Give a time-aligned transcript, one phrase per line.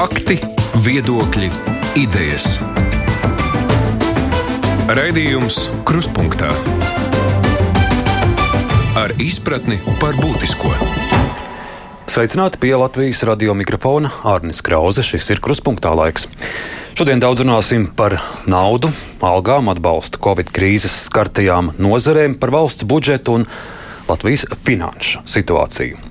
[0.00, 0.38] Fakti,
[0.80, 1.50] viedokļi,
[2.00, 2.54] idejas.
[4.96, 6.48] Raidījums Kruspunkta
[8.96, 10.72] ar izpratni par būtisko.
[12.08, 15.04] Sveicināti pie Latvijas radio mikrofona Arnis Krause.
[15.04, 16.24] Šis ir Kruspunkta laiks.
[16.96, 18.16] Šodien daudz runāsim par
[18.48, 18.88] naudu,
[19.20, 23.50] algām, atbalstu Covid krīzes skartajām nozarēm, par valsts budžetu un
[24.08, 26.09] Latvijas finanšu situāciju.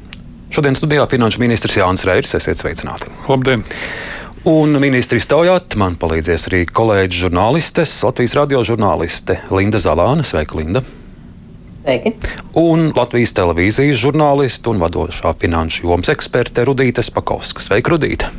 [0.49, 2.31] Šodien studijā finanšu ministrs Jānis Reirs.
[2.33, 3.05] Esiet sveicināti!
[3.29, 3.61] Labdien!
[4.49, 10.25] Un ministri stāvjāt, man palīdzēs arī kolēģi žurnālistes, Latvijas radio žurnāliste Linda Zalāne.
[10.25, 10.81] Sveika, Linda!
[11.83, 12.15] Sveiki.
[12.57, 17.61] Un Latvijas televīzijas žurnāliste un vadošā finanšu jomas eksperte Rudīte Spakovska.
[17.69, 18.33] Sveika, Rudīte!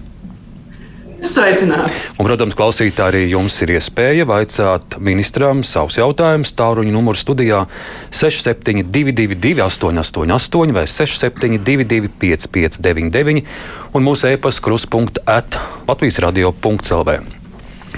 [1.20, 1.92] Sveicināti!
[2.16, 6.55] Un, protams, klausītāji, arī jums ir iespēja vaicāt ministram savus jautājumus.
[6.56, 7.66] Tāruņa numurs studijā
[8.09, 13.45] 6722, 888, vai 672, 559,
[13.93, 15.60] un mūsu e-pasta kruspunkta at
[15.91, 17.21] Latvijas radio.clv.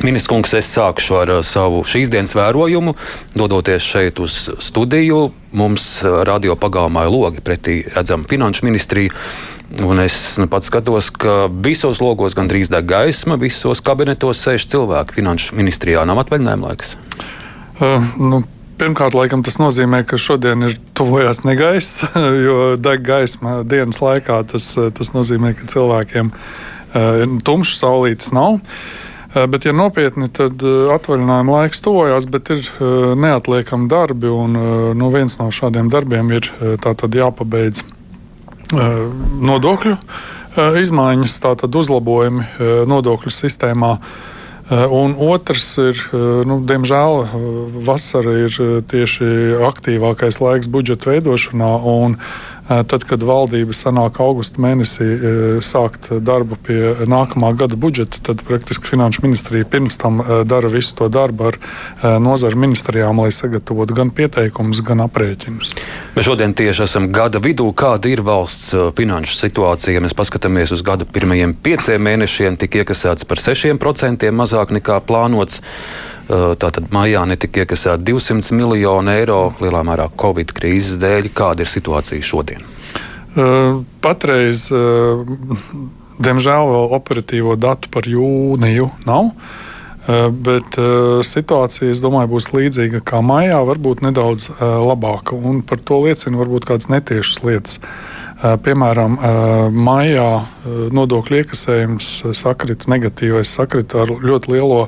[0.01, 2.95] Ministrs kungs, es sākšu ar savu šīs dienas vērojumu.
[3.37, 9.13] Dodoties šeit uz studiju, mums radio pagalmā ir logi pretī redzama finanšu ministrija.
[9.81, 15.17] Un es nu, pats skatos, ka visos logos gandrīz deg gaisma, visos kabinetos sēž cilvēki.
[15.17, 16.97] Finanšu ministrijā nav atvaļinājuma laiks.
[17.81, 18.43] Uh, nu.
[18.83, 22.01] Pirmkārt, laikam, tas nozīmē, ka šodien ir tuvojās negaiss,
[22.47, 24.41] jo deg gaisma dienas laikā.
[24.51, 28.59] Tas, tas nozīmē, ka cilvēkiem uh, tumšas saulītes nav.
[28.59, 30.65] Uh, bet, ja nopietni, tad
[30.97, 32.67] atvaļinājuma laiks tuvojās, bet ir
[33.23, 34.33] neatliekami darbi.
[34.33, 34.59] Un,
[34.99, 36.51] nu, viens no šādiem darbiem ir
[37.23, 37.85] jāpabeidz
[38.73, 39.97] nodokļu
[40.83, 42.45] izmaiņas, tātad uzlabojumi
[42.89, 43.97] nodokļu sistēmā.
[44.73, 45.99] Un otrs ir,
[46.49, 47.27] nu, diemžēl,
[47.85, 48.57] vasara ir
[48.89, 51.73] tieši aktīvākais laiks budžeta veidošanā.
[51.93, 52.17] Un,
[52.69, 55.07] Tad, kad valdība sanāk augusta mēnesī
[55.67, 56.79] sākt darbu pie
[57.11, 61.59] nākamā gada budžeta, tad praktiski Finanšu ministrija pirms tam dara visu to darbu ar
[62.23, 65.75] nozaru ministrijām, lai sagatavotu gan pieteikumus, gan aprēķinus.
[66.15, 67.67] Mēs šodien tieši esam gada vidū.
[67.75, 69.97] Kāda ir valsts finanšu situācija?
[69.99, 75.61] Ja mēs paskatāmies uz gada pirmajiem pieciem mēnešiem, tika iekasēts par 6% mazāk nekā plānots.
[76.29, 81.33] Tātad maijā netika iekasēta 200 miljonu eiro lielā mērā Covid krīzes dēļ.
[81.35, 82.63] Kāda ir situācija šodien?
[84.05, 84.69] Patreiz,
[86.23, 89.33] diemžēl, vēl operatīvo datu par jūniju nav.
[90.47, 90.79] Bet
[91.27, 95.37] situācija, domāju, būs līdzīga kā maijā, varbūt nedaudz labāka.
[95.39, 97.79] Un par to liecina varbūt kādas netiešas lietas.
[98.43, 99.15] Piemēram,
[99.71, 100.31] maijā
[100.91, 104.81] nodokļu iekasējums sakrita negatīvais, sakrita ar ļoti lielo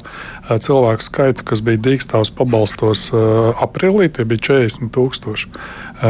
[0.50, 5.52] cilvēku skaitu, kas bija dīkstāvs pabalstos aprīlī, tie bija 40 tūkstoši.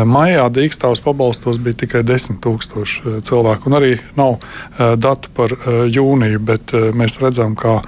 [0.08, 4.40] Maijā dīkstāvs pabalstos bija tikai 10 tūkstoši cilvēku, un arī nav
[4.96, 5.52] datu par
[5.84, 7.82] jūniju, bet mēs redzam, ka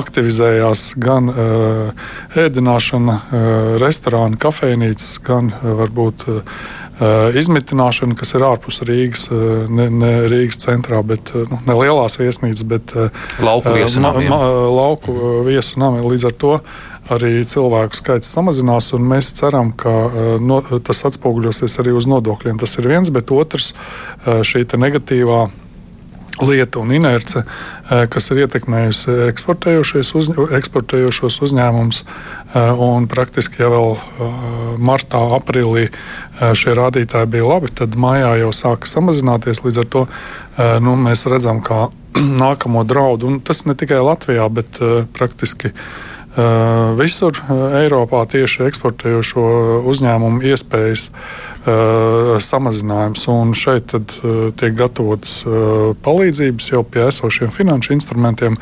[0.00, 1.30] aktivizējās gan
[2.34, 3.16] ēdināšana,
[3.78, 6.26] restorāni, kafejnīcas, gan varbūt
[7.00, 11.76] Eh, izmitināšana, kas ir ārpus Rīgas, eh, ne, ne Rīgas centrā, bet eh, nu, ne
[11.78, 12.92] lielās viesnīcas, bet
[13.40, 14.26] lauku viesu nami.
[14.28, 15.14] Ma, ma, lauku
[15.46, 16.04] viesu nami.
[16.04, 16.52] Līdz ar to
[17.10, 19.94] arī cilvēku skaits samazinās, un mēs ceram, ka
[20.44, 22.60] no, tas atspoguļosies arī uz nodokļiem.
[22.60, 23.72] Tas ir viens, bet otrs
[24.46, 25.40] šī negatīvā
[26.38, 29.16] lieta un inerce, eh, kas ir ietekmējusi
[30.14, 30.30] uz,
[30.60, 32.04] eksportējošos uzņēmumus.
[32.54, 34.34] Un praktiski jau eh,
[34.78, 35.88] martā, aprīlī
[36.40, 39.60] šie rādītāji bija labi, tad maijā jau sāka samazināties.
[39.60, 40.06] Līdz ar to
[40.80, 41.90] nu, mēs redzam, ka
[42.44, 44.80] nākamo draudu, un tas ne tikai Latvijā, bet
[45.12, 45.74] praktiski
[46.98, 49.44] visur uh, Eiropā tieši eksportējošo
[49.90, 53.26] uzņēmumu iespējas uh, samazinājums.
[53.32, 54.14] Un šeit tad,
[54.60, 55.40] tiek gatavotas
[56.04, 58.56] palīdzības jau pie esošiem finanšu instrumentiem,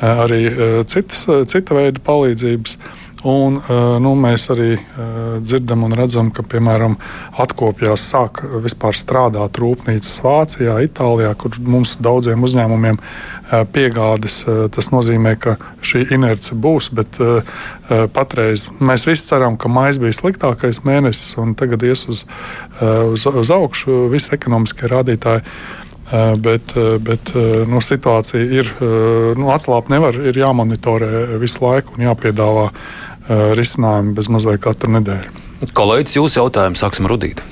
[0.00, 0.42] arī
[0.88, 2.78] citas, cita veida palīdzības.
[3.26, 3.58] Un,
[4.00, 4.78] nu, mēs arī
[5.44, 6.94] dzirdam un redzam, ka piemēram
[7.42, 12.96] atkopjās, sāk vispār strādāt rūpnīcas Vācijā, Itālijā, kur mums daudziem uzņēmumiem
[13.74, 14.38] piegādes.
[14.72, 17.20] Tas nozīmē, ka šī inerce būs, bet
[18.16, 22.24] patreiz mēs visi ceram, ka maijs bija sliktākais mēnesis, un tagad ies uz,
[22.80, 25.44] uz, uz augšu visi ekonomiskie rādītāji.
[26.42, 26.72] Bet,
[27.06, 27.28] bet
[27.70, 28.72] nu, situācija ir
[29.38, 29.92] nu, atslābta.
[29.94, 32.64] Nevar, ir jāmonitorē visu laiku un jāpiedāvā
[33.30, 35.46] risinājumi bez mazliet katru nedēļu.
[35.76, 37.42] Kolēģis, jūsu jautājumu sāksim rudīt.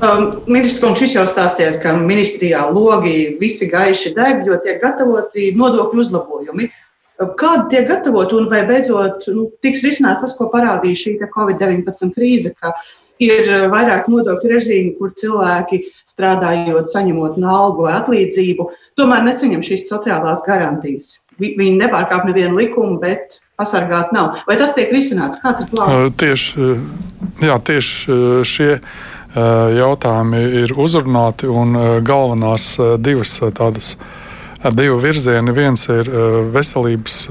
[0.00, 5.50] Um, Ministrs kungs, jūs jau stāstījāt, ka ministrijā logi visi gaiši deg, jo tiek gatavoti
[5.56, 6.70] nodokļu uzlabojumi.
[7.36, 12.54] Kādi tiek gatavoti un vai beidzot nu, tiks risināts tas, ko parādīja šī Covid-19 krīze,
[12.56, 12.72] ka
[13.22, 18.68] ir vairāk nodokļu režīmu, kur cilvēki strādājot, saņemot algu vai atlīdzību,
[19.00, 21.18] tomēr nesaņem šīs sociālās garantijas.
[21.40, 24.42] Viņi nepārkāp nevienu likumu, bet pasargāt nav.
[24.48, 25.40] Vai tas tiek risināts?
[25.40, 26.12] Kāds ir plāns?
[26.20, 26.68] Tieši,
[27.44, 28.18] jā, tieši
[28.48, 28.70] šie
[29.76, 33.94] jautājumi ir uzrunāti un galvenās divas tādas
[34.68, 35.52] divi virzieni.
[35.56, 36.10] Viens ir
[36.52, 37.22] veselības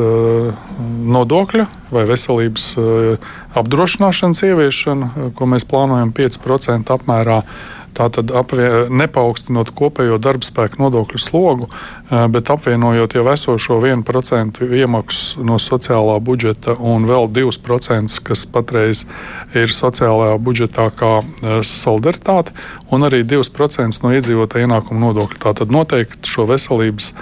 [1.15, 2.71] nodokļa vai veselības
[3.59, 7.43] apdrošināšanas ieviešana, ko mēs plānojam 5% apmērā.
[7.97, 8.31] Tātad
[8.89, 11.69] nepaukstinot kopējo darbspēku nodokļu slogu,
[12.09, 19.05] bet apvienojot jau esošo 1% iemaksu no sociālā budžeta un vēl 2%, kas patreiz
[19.57, 21.13] ir sociālajā budžetā kā
[21.65, 22.55] solidaritāte,
[22.93, 25.41] un arī 2% no iedzīvotāja ienākuma nodokļa.
[25.49, 27.13] Tātad noteikti šo veselības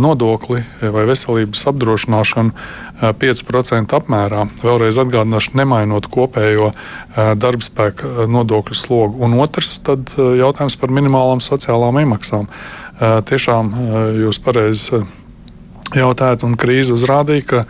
[0.00, 2.54] nodokli vai veselības apdrošināšanu
[3.02, 4.44] 5% apmērā.
[4.62, 6.70] Vēlreiz atgādināšu, nemainot kopējo
[7.16, 9.18] darbspēka nodokļu slogu.
[9.26, 12.46] Un otrs jautājums par minimālām sociālām iemaksām.
[13.00, 13.74] Tiešām
[14.22, 15.02] jūs pareizi
[15.94, 17.64] jautājat, un krīze uzrādīja, ka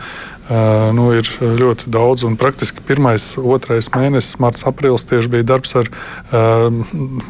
[0.93, 2.25] nu, ir ļoti daudz.
[2.39, 5.89] Praktiski pirmais, otrais mēnesis, marts, aprīlis tieši bija darbs ar,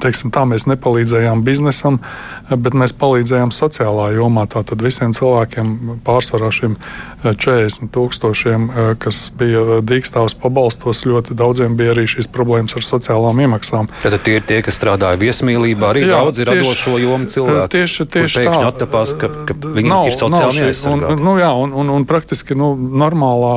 [0.04, 2.02] teiksim, tā mēs nepalīdzējām biznesam,
[2.50, 4.46] bet mēs palīdzējām sociālā jomā.
[4.52, 6.76] Tātad visiem cilvēkiem, pārsvarā šiem
[7.24, 8.68] 40 tūkstošiem,
[9.02, 13.90] kas bija dīkstāvs pabalstos, ļoti daudziem bija arī šīs problēmas ar sociālām iemaksām.
[14.04, 17.72] Tad tie ir tie, kas strādāja viesmīlībā, arī Jā, daudz ir tieši, radošo jomu cilvēku.
[17.76, 18.56] Tieši, tieši tā.
[18.66, 21.26] Attapās, ka, ka viņi nav, ir sociāli neaizsargāti.
[21.26, 22.74] Nu, jā, un, un, un praktiski nu,
[23.06, 23.56] normālā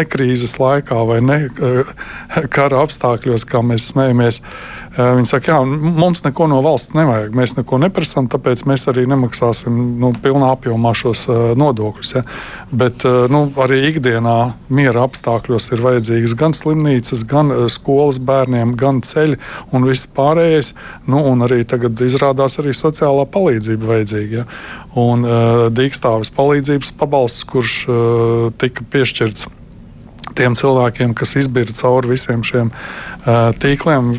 [0.00, 1.38] nekrīzes laikā vai ne
[2.54, 4.42] kara apstākļos, kā mēs smējamies.
[5.00, 9.76] Viņi saka, jā, mums neko no valsts nevajag, mēs neko neprasām, tāpēc mēs arī nemaksāsim
[10.02, 11.24] nu, pilnā apjomā šos
[11.60, 12.12] nodokļus.
[12.16, 12.22] Ja.
[12.82, 14.36] Bet nu, arī ikdienā
[14.72, 19.38] miera apstākļos ir vajadzīgas gan slimnīcas, gan skolas bērniem, gan ceļi
[19.74, 20.74] un viss pārējais.
[21.10, 24.42] Nu, un arī tagad izrādās arī sociālā palīdzība vajadzīga.
[24.42, 24.48] Ja.
[25.00, 25.24] Un
[25.76, 27.80] dīkstāvis palīdzības pabalsts, kurš
[28.60, 29.48] tika piešķirts
[30.40, 32.72] tiem cilvēkiem, kas izbīra cauri visiem šiem
[33.60, 34.10] tīkliem,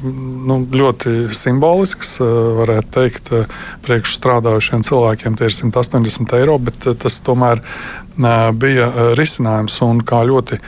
[0.47, 2.19] nu, ļoti simbolisks.
[2.21, 3.33] Varētu teikt,
[3.85, 7.63] priekš strādājušiem cilvēkiem tie ir 180 eiro, bet tas tomēr
[8.62, 10.62] bija risinājums un kā ļoti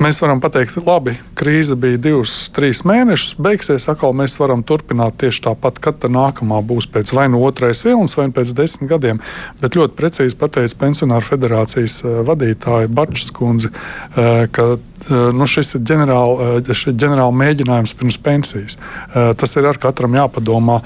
[0.00, 5.42] Mēs varam pateikt, labi, krīze bija divus, trīs mēnešus, beigsies, atkal mēs varam turpināt tieši
[5.50, 9.20] tāpat, kad tā nākamā būs pēc vai nu otrais vilnis, vai pēc desmit gadiem.
[9.60, 15.76] Bet ļoti precīzi pateica Pensionāru federācijas eh, vadītāja Bačs kundze, eh, ka eh, nu, šis
[15.76, 18.78] ir ģenerāli, ģenerāli mēģinājums pirms pensijas.
[19.12, 20.80] Tas ir ar katram jāpadomā,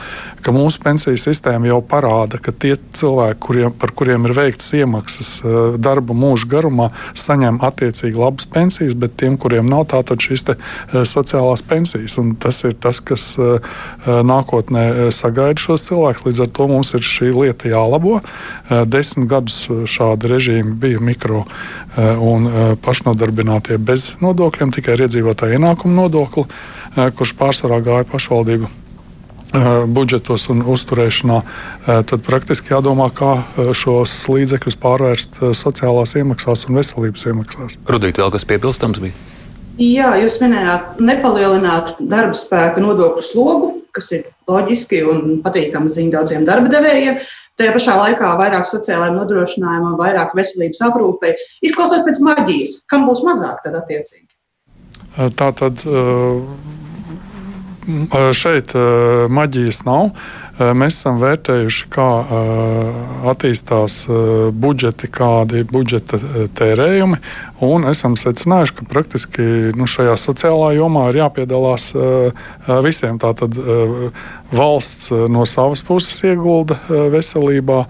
[0.44, 5.30] ka mūsu pensiju sistēma jau parāda, ka tie cilvēki, kuriem, par kuriem ir veikts iemaksas
[5.82, 10.56] darba mūža garumā, saņem attiecīgi labas pensijas pensijas, bet tiem, kuriem nav tātad šīs te,
[10.56, 12.18] eh, sociālās pensijas.
[12.18, 13.60] Un tas ir tas, kas eh,
[14.06, 16.24] eh, nākotnē sagaida šos cilvēkus.
[16.24, 18.20] Līdz ar to mums ir šī lieta jālabo.
[18.86, 21.44] Desmit gadus šādi režīmi bija mikro
[21.96, 26.44] un pašnodarbinātie bez nodokļiem, tikai iedzīvotāju ienākumu nodokli,
[26.94, 28.68] kurš pārsvarā gāja pašvaldību
[29.90, 31.40] budžetos un uzturēšanā,
[31.86, 33.40] tad praktiski jādomā, kā
[33.76, 37.76] šos līdzekļus pārvērst sociālās iemaksās un veselības iemaksās.
[37.90, 39.16] Rudīt, vēl kas piebilstams bija?
[39.80, 46.44] Jā, jūs minējāt, nepalielināt darba spēka nodokļu slogu, kas ir loģiski un patīkami ziņa daudziem
[46.48, 47.22] darba devējiem.
[47.60, 51.32] Tajā pašā laikā vairāk sociālajiem nodrošinājumam, vairāk veselības aprūpei.
[51.64, 54.28] Izklausot pēc maģijas, kam būs mazāk tad attiecīgi?
[55.36, 55.82] Tā tad.
[58.36, 58.74] Šeit
[59.32, 60.10] maģijas nav.
[60.60, 62.08] Mēs esam vērtējuši, kā
[63.32, 64.02] attīstās
[64.52, 66.20] budžeti, kādi ir budžeta
[66.58, 67.16] tērējumi.
[67.64, 69.46] Un esam secinājuši, ka praktiski
[69.76, 71.88] nu, šajā sociālā jomā ir jāpiedalās
[72.84, 73.16] visiem.
[73.22, 73.56] Tātad
[74.52, 76.76] valsts no savas puses iegulda
[77.16, 77.86] veselībā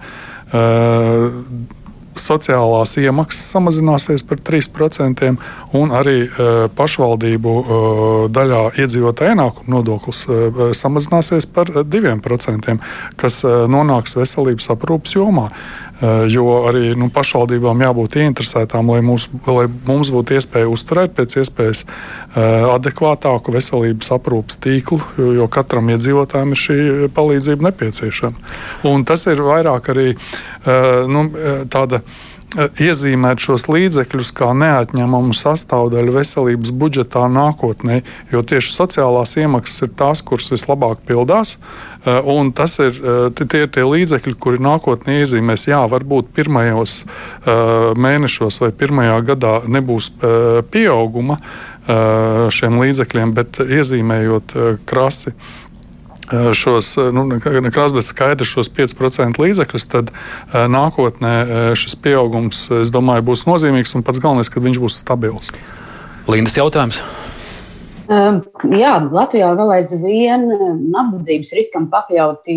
[2.21, 5.31] sociālās iemaksas samazināsies par 3%,
[5.77, 7.79] un arī e, pašvaldību e,
[8.35, 12.77] daļā iedzīvotāja ienākuma nodoklis e, samazināsies par 2%,
[13.21, 15.49] kas nonāks veselības aprūpas jomā.
[16.01, 21.83] Jo arī nu, pašvaldībām jābūt ieinteresētām, lai, mūs, lai mums būtu iespēja uzturēt pēc iespējas
[22.33, 24.97] adekvātāku veselības aprūpas tīklu,
[25.37, 26.79] jo katram iedzīvotājam ir šī
[27.13, 28.51] palīdzība nepieciešama.
[28.89, 30.09] Un tas ir vairāk arī
[31.11, 31.27] nu,
[31.69, 32.01] tāda
[32.57, 38.01] iezīmēt šos līdzekļus kā neatņemamu sastāvdaļu veselības budžetā nākotnē,
[38.33, 41.57] jo tieši sociālās iemaksas ir tās, kuras vislabāk pildās.
[42.05, 47.91] Eh, un tas ir eh, tie, tie līdzekļi, kuri nākotnē iezīmēs, jā, varbūt pirmajos eh,
[47.93, 50.09] mēnešos vai pirmajā gadā nebūs
[50.71, 51.37] pieauguma
[52.53, 54.53] šiem līdzekļiem, bet iezīmējot
[54.87, 55.33] krasi
[56.29, 60.13] šos, nu, nekas, bet skaidrs šos 5% līdzekļus, tad
[60.53, 61.33] nākotnē
[61.75, 65.49] šis pieaugums, es domāju, būs nozīmīgs un pats galvenais, ka viņš būs stabils.
[66.29, 67.01] Lindas jautājums.
[68.11, 68.41] Um,
[68.75, 70.41] jā, Latvijā vēl aizvien
[70.91, 72.55] nabadzības riskam pakļauti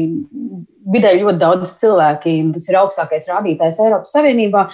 [0.90, 2.32] vidēji ļoti daudz cilvēki.
[2.56, 4.64] Tas ir augstākais rādītājs Eiropas Savienībā.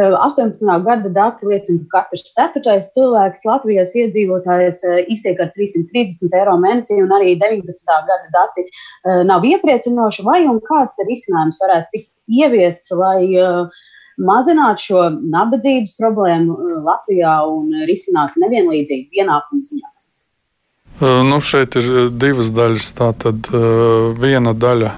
[0.00, 0.64] 18.
[0.86, 4.80] gada dati liecina, ka katrs ceturtais cilvēks Latvijas iedzīvotājs
[5.12, 8.00] iztiek ar 330 eiro mēnesī, un arī 19.
[8.08, 8.66] gada dati
[9.28, 10.24] nav iepriecinoši.
[10.24, 13.28] Vai un kāds risinājums varētu tikt ieviests, lai
[14.20, 19.89] mazinātu šo nabadzības problēmu Latvijā un risinātu nevienlīdzību ienākumu ziņā?
[21.00, 22.90] Nu, šeit ir divas daļas.
[22.98, 23.48] Tātad
[24.20, 24.90] viena daļa,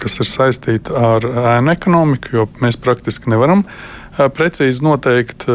[0.00, 1.24] kas ir saistīta ar
[1.56, 3.64] ēnu ekonomiku, jo mēs praktiski nevaram
[4.36, 5.46] precīzi noteikt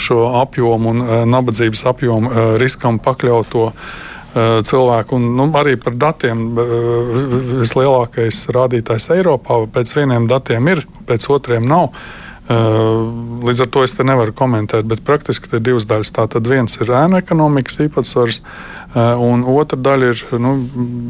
[0.00, 3.66] šo apjomu un nabadzības apjomu riskam pakļauto
[4.64, 5.18] cilvēku.
[5.18, 6.48] Un, nu, arī par datiem
[7.60, 11.92] vislielākais rādītājs Eiropā pēc vieniem datiem ir, pēc otriem nav.
[12.48, 16.10] Līdz ar to es te nevaru komentēt, bet praktiski ir divas daļas.
[16.16, 18.40] Tātad viens ir ēna ekonomikas īpatsvars,
[18.96, 20.56] un otra daļa ir nu,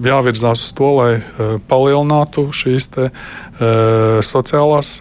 [0.05, 3.09] jāvirzās uz to, lai palielinātu šīs te,
[4.27, 4.99] sociālās,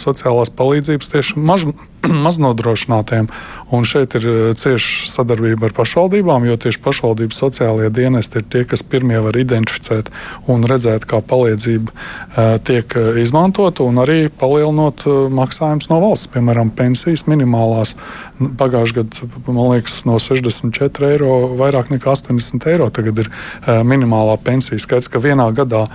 [0.00, 1.66] sociālās palīdzības tieši maz,
[2.26, 3.30] maznodrošinātiem.
[3.74, 8.86] Un šeit ir cieša sadarbība ar pašvaldībām, jo tieši pašvaldības sociālajie dienesti ir tie, kas
[8.86, 10.12] pirmie var identificēt
[10.50, 17.24] un redzēt, kā palīdzība tiek izmantota un arī palielinot maksājumu maksājums no valsts, piemēram, pensijas
[17.26, 17.94] minimālās.
[18.36, 23.30] Pagājušajā gadā, man liekas, no 64 eiro vairāk nekā 80 eiro tagad ir
[23.66, 24.78] minimālā pensija.
[24.82, 25.86] Skaidrs, ka vienā gadā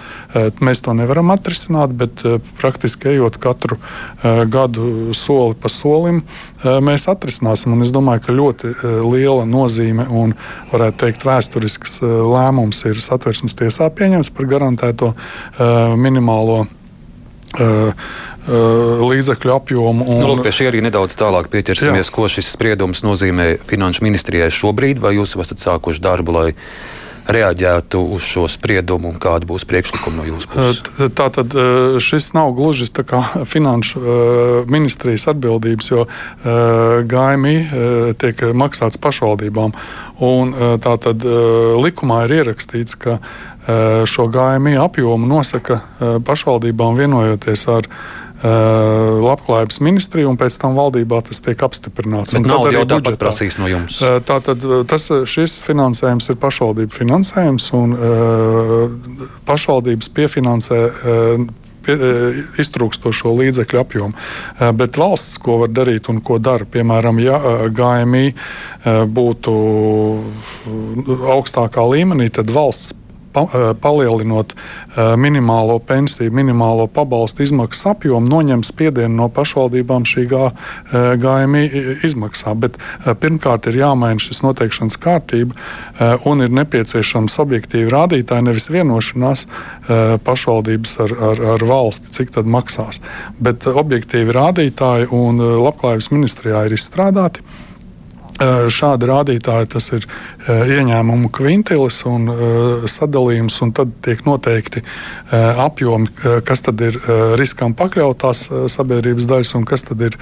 [0.61, 2.23] mēs to nevaram atrisināt, bet
[2.59, 3.77] praktiski ejot katru
[4.23, 5.69] gadu soli pa
[6.01, 6.21] solim,
[6.63, 7.75] mēs atrisināsim.
[7.75, 8.73] Un es domāju, ka ļoti
[9.05, 10.33] liela nozīme un,
[10.71, 15.13] varētu teikt, vēsturisks lēmums ir satversmes tiesā pieņemts par garantēto
[15.97, 16.65] minimālo.
[18.41, 20.05] Līdzekļu apjomu.
[20.07, 20.21] Un...
[20.21, 22.13] Nu, lūk, pie šī arī nedaudz tālāk pieķersimies, Jā.
[22.15, 26.47] ko šis spriedums nozīmē Finanšu ministrijai šobrīd, vai jūs esat sākuši darbu, lai
[27.27, 30.81] reaģētu uz šo spriedumu un kāda būs priekšlikuma no jūsu puses?
[31.17, 32.89] Tātad uh, šis nav gluži
[33.45, 36.05] finanšu uh, ministrijas atbildības, jo
[37.11, 37.55] GMI
[38.19, 39.73] tiek maksāts pašvaldībām.
[40.25, 41.23] Un, tātad
[41.81, 43.17] likumā ir ierakstīts, ka
[44.09, 45.81] šo GMI apjomu nosaka
[46.25, 47.89] pašvaldībām vienojoties ar
[48.41, 52.33] labklājības ministrija, un pēc tam valdībā tas tiek apstiprināts.
[52.37, 53.99] Bet tad arī budžetā prasīs no jums.
[54.01, 57.97] Uh, tātad tas, šis finansējums ir pašvaldību finansējums, un
[59.49, 60.79] pašvaldības piefinansē
[61.85, 61.97] pie,
[62.61, 64.25] iztrūkstošo līdzekļu apjomu.
[64.77, 67.39] Bet valsts, ko var darīt un ko dara, piemēram, ja
[67.73, 68.33] GMI
[69.11, 69.55] būtu
[71.37, 72.95] augstākā līmenī, tad valsts
[73.33, 80.27] pa, eh, palielinot eh, minimālo pensiju, minimālo pabalstu izmaksu apjomu, noņem spiedienu no pašvaldībām šī
[81.21, 82.53] GMI eh, izmaksā.
[82.59, 82.77] Bet
[83.21, 85.55] pirmkārt ir jāmaina šis noteikšanas kārtība
[86.27, 89.45] un ir nepieciešams objektīvi rādītāji, nevis vienošanās
[90.25, 93.01] pašvaldības ar, ar, ar valsti, cik tad maksās.
[93.39, 97.45] Bet objektīvi rādītāji un labklājības ministrijā ir izstrādāti.
[98.71, 100.05] Šādi rādītāji tas ir
[100.49, 102.29] ieņēmumu kvintilis un
[102.89, 104.83] sadalījums, un tad tiek noteikti
[105.31, 106.07] apjomi,
[106.47, 106.97] kas tad ir
[107.39, 110.17] riskam pakļautās sabiedrības daļas un kas tad ir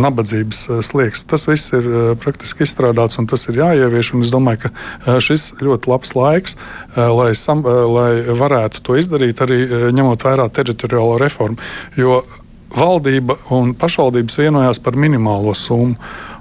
[0.00, 1.26] nabadzības slieksnis.
[1.30, 1.88] Tas viss ir
[2.22, 4.12] praktiski izstrādāts un tas ir jāievieš.
[4.20, 6.56] Es domāju, ka šis ļoti labs laiks,
[6.96, 9.64] lai, sam, lai varētu to izdarīt, arī
[9.96, 11.58] ņemot vērā teritoriālo reformu.
[11.98, 12.22] Jo
[12.70, 15.96] valdība un pašvaldības vienojās par minimālo summu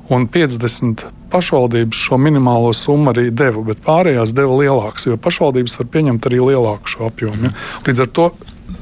[0.10, 5.90] un 50 pašvaldības šo minimālo summu arī deva, bet pārējās deva lielākas, jo pašvaldības var
[5.94, 7.50] pieņemt arī lielāku šo apjomu.
[7.50, 7.54] Ja?
[7.88, 8.30] Līdz ar to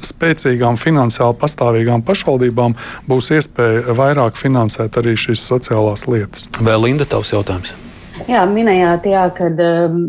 [0.04, 2.76] spēcīgām, finansiāli pastāvīgām pašvaldībām
[3.08, 6.48] būs iespēja vairāk finansēt arī šīs sociālās lietas.
[6.60, 7.74] Vēl Linda, tavs jautājums?
[8.28, 10.02] Jā, minējāt, jā, kad um,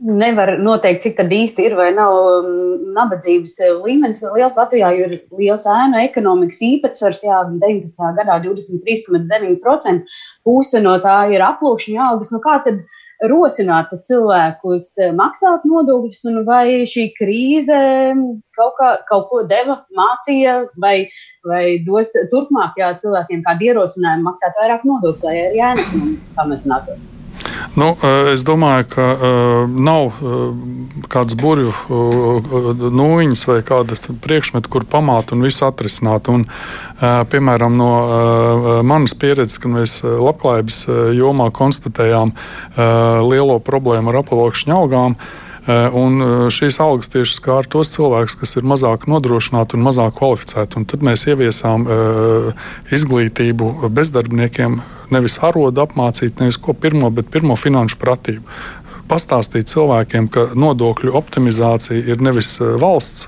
[0.00, 2.52] nevar noteikt, cik tad īsti ir vai nav um,
[2.96, 4.22] nabadzības līmenis.
[4.34, 8.14] Liels Latvijā ir liels ēnu ekonomikas īpatsvars, jā, 19.
[8.18, 10.16] gadā 23,9%.
[10.46, 12.32] Puse no tā ir aplūkšana algas.
[12.34, 12.80] Nu, kā tad
[13.28, 17.80] rosināt cilvēkus maksāt nodokļus, un vai šī krīze
[18.56, 21.10] kaut, kā, kaut ko deva, mācīja, vai,
[21.44, 27.08] vai dos turpmāk jā, cilvēkiem kādu ierosinājumu maksāt vairāk nodokļus, lai arī ēnu samazinātos?
[27.78, 27.92] Nu,
[28.32, 29.08] es domāju, ka
[29.70, 30.12] nav
[31.12, 36.30] kādas burbuļu nūjiņas vai kāda priekšmeta, kur pamāt un visu atrisināt.
[36.32, 36.46] Un,
[37.00, 37.92] piemēram, no
[38.86, 40.82] manas pieredzes, kad mēs labklājības
[41.18, 42.34] jomā konstatējām
[43.30, 45.16] lielo problēmu ar apelokšņa algām.
[45.70, 50.16] Eh, un eh, šīs algas tieši skāra tos cilvēkus, kas ir mazāk nodrošināti un mazāk
[50.16, 50.80] kvalificēti.
[50.80, 52.64] Un tad mēs ieviesām eh,
[52.96, 54.80] izglītību bezdarbniekiem,
[55.14, 58.46] nevis arodu apmācīt, nevis ko pirmo, bet pirmo finanšu pratību
[59.10, 63.26] pastāstīt cilvēkiem, ka nodokļu optimizācija ir nevis valsts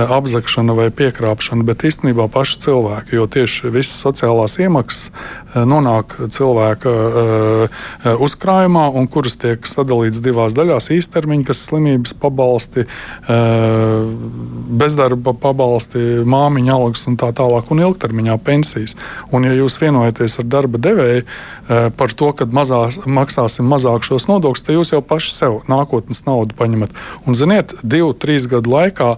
[0.00, 3.18] apzakšana vai piekrāpšana, bet īstenībā paši cilvēki.
[3.18, 5.10] Jo tieši visas sociālās iemaksas
[5.54, 6.92] nonāk cilvēka
[8.24, 12.86] uzkrājumā, un kuras tiek sadalītas divās daļās- īstermiņa, kas slimības pabalsti,
[14.84, 18.96] bezdarba pabalsti, māmiņa algas un tā tālāk, un ilgtermiņā pensijas.
[19.32, 21.24] Un, ja jūs vienojaties ar darba devēju
[21.96, 26.90] par to, ka maksāsim mazāk šos nodokļus, tad jūs jau paši sev nākotnes naudu paņemat.
[27.26, 29.16] Un, ziniet, divu, trīs gadu laikā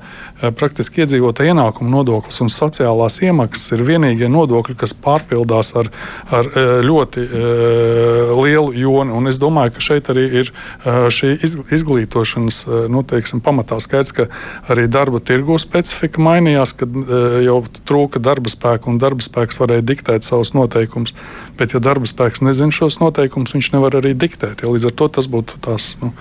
[0.59, 5.90] praktiski iedzīvotāja ienākuma nodoklis un sociālās iemaksas ir vienīgie nodokļi, kas pārpildās ar,
[6.26, 9.14] ar e, ļoti uh, lielu joni.
[9.14, 12.59] Un es domāju, ka šeit arī ir uh, šī izglītošanas
[12.90, 14.26] nu, teiksim, pamatā skaidrs, ka
[14.73, 16.99] arī darba tirgu specifika mainījās, kad
[17.45, 21.14] jau trūka darba spēka un darba spēks varēja diktēt savus noteikumus.
[21.59, 24.64] Bet, ja darba spēks nezina šos noteikumus, viņš nevar arī diktēt.
[24.64, 25.95] Ja, līdz ar to tas būtu tās.
[26.02, 26.12] Nu,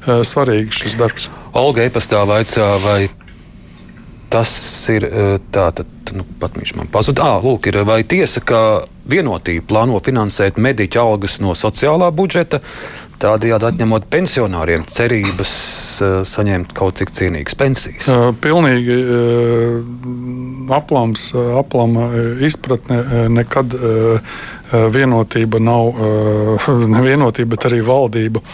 [0.00, 1.28] svarīgi šis darbs.
[1.52, 3.10] Olga e-pastā vaicā, vai
[4.30, 4.50] tas
[4.92, 5.06] ir
[5.54, 5.84] tāds,
[6.14, 7.26] nu, pat viņš man pazuda.
[7.26, 12.62] Ah, lūk, ir vai tiesa, ka vienotība plāno finansēt mediķu algas no sociālā budžeta,
[13.20, 15.52] tādējādi atņemot pensionāriem cerības
[16.00, 18.08] uh, saņemt kaut cik cienīgas pensijas?
[18.40, 18.96] Pilnīgi
[20.72, 22.08] aplams, aplama
[22.46, 23.74] izpratne nekad
[24.70, 26.04] vienotība nav
[26.96, 28.44] nevienotība, bet arī valdība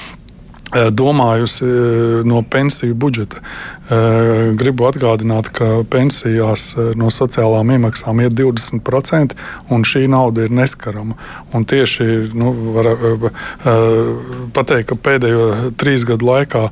[0.74, 3.36] domājusi eh, no pensiju budžeta.
[3.36, 9.36] Eh, gribu atgādināt, ka pensijās no sociālām iemaksām ir 20%,
[9.70, 11.14] un šī nauda ir neskarama.
[11.54, 12.90] Un tieši nu, var
[14.52, 16.66] pateikt, ka pēdējo trīs gadu laikā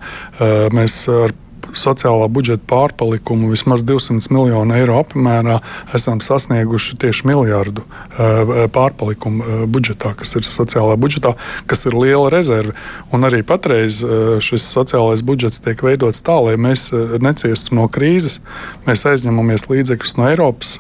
[0.75, 1.35] mēs ar
[1.78, 5.61] sociālā budžeta pārpalikumu vismaz 200 miljonu eiro apmērā
[5.97, 11.34] esam sasnieguši tieši miljardu eh, pārpalikumu eh, budžetā, kas ir sociālajā budžetā,
[11.71, 12.76] kas ir liela rezerve.
[13.15, 16.91] Un arī patreiz eh, šis sociālais budžets tiek veidots tā, lai mēs
[17.25, 18.41] neciestu no krīzes.
[18.89, 20.76] Mēs aizņemamies līdzekļus no Eiropas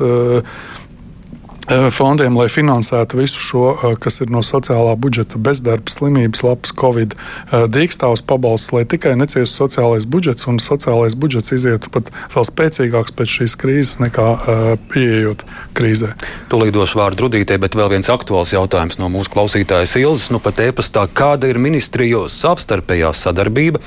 [1.68, 7.14] fondiem, lai finansētu visu šo, eh, kas ir no sociālā budžeta, bezdarbs, slimības, labs, covid,
[7.14, 13.14] eh, dīkstāvs pabalsts, lai tikai neciestu sociālais budžets un sociālais budžets izietu pat vēl spēcīgāks
[13.16, 16.14] pēc šīs krīzes nekā pieejot krīzē.
[16.50, 20.30] Tūlīt došu vārdu Rudītē, bet vēl viens aktuāls jautājums no mūsu klausītājas Ilzas.
[20.30, 23.80] Nu, pat e-pastā, kāda ir ministriju savstarpējā sadarbība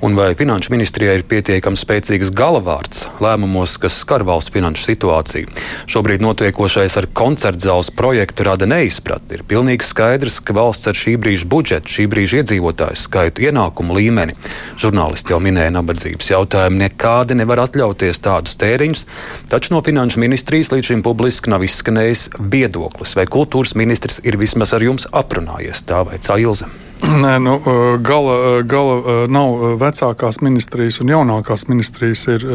[0.00, 5.52] un vai finanšu ministrijai ir pietiekami spēcīgs galavārds lēmumos, kas skar valsts finanšu situāciju?
[5.90, 9.38] Šobrīd notiekošais ar koncerta zāles projektu rada neizpratni.
[9.38, 14.36] Ir pilnīgi skaidrs, ka valsts ar šī brīža budžetu, šī brīža iedzīvotāju skaitu, ienākumu līmeni,
[14.78, 19.06] žurnālisti jau minēja nabadzības jautājumu, nekādi nevar atļauties tādus tēriņus,
[19.50, 24.76] taču no finanšu ministrijas līdz šim publiski nav izskanējis viedoklis, vai kultūras ministrs ir vismaz
[24.78, 26.70] ar jums aprunājies tā vai Cailze.
[27.24, 27.54] Nē, nu,
[28.02, 32.24] gala, gala nav vecākās ministrijas un jaunākās ministrijas.
[32.32, 32.46] Ir,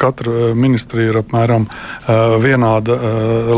[0.00, 1.66] katra ministrija ir apmēram
[2.40, 2.96] vienāda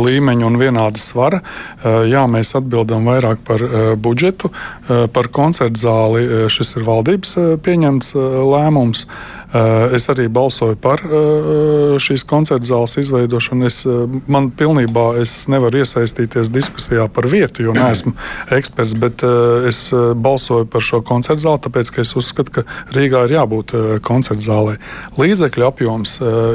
[0.03, 1.43] līmeņa un vienāda svara.
[1.83, 3.63] Jā, mēs atbildam vairāk par
[4.03, 4.51] budžetu,
[4.89, 6.25] par koncertu zāli.
[6.53, 9.07] Šis ir valdības pieņemts lēmums.
[9.53, 13.67] Eh, es arī balsoju par eh, šīs koncerta zāles izveidošanu.
[13.69, 18.15] Es, eh, man pilnībā es nevaru iesaistīties diskusijā par vietu, jo neesmu
[18.59, 19.25] eksperts, bet
[19.69, 22.65] es balsoju par šo koncerta zāli, tāpēc ka es uzskatu, ka
[22.97, 24.79] Rīgā ir jābūt koncerta zālē.
[25.21, 26.15] Līdzekļu apjoms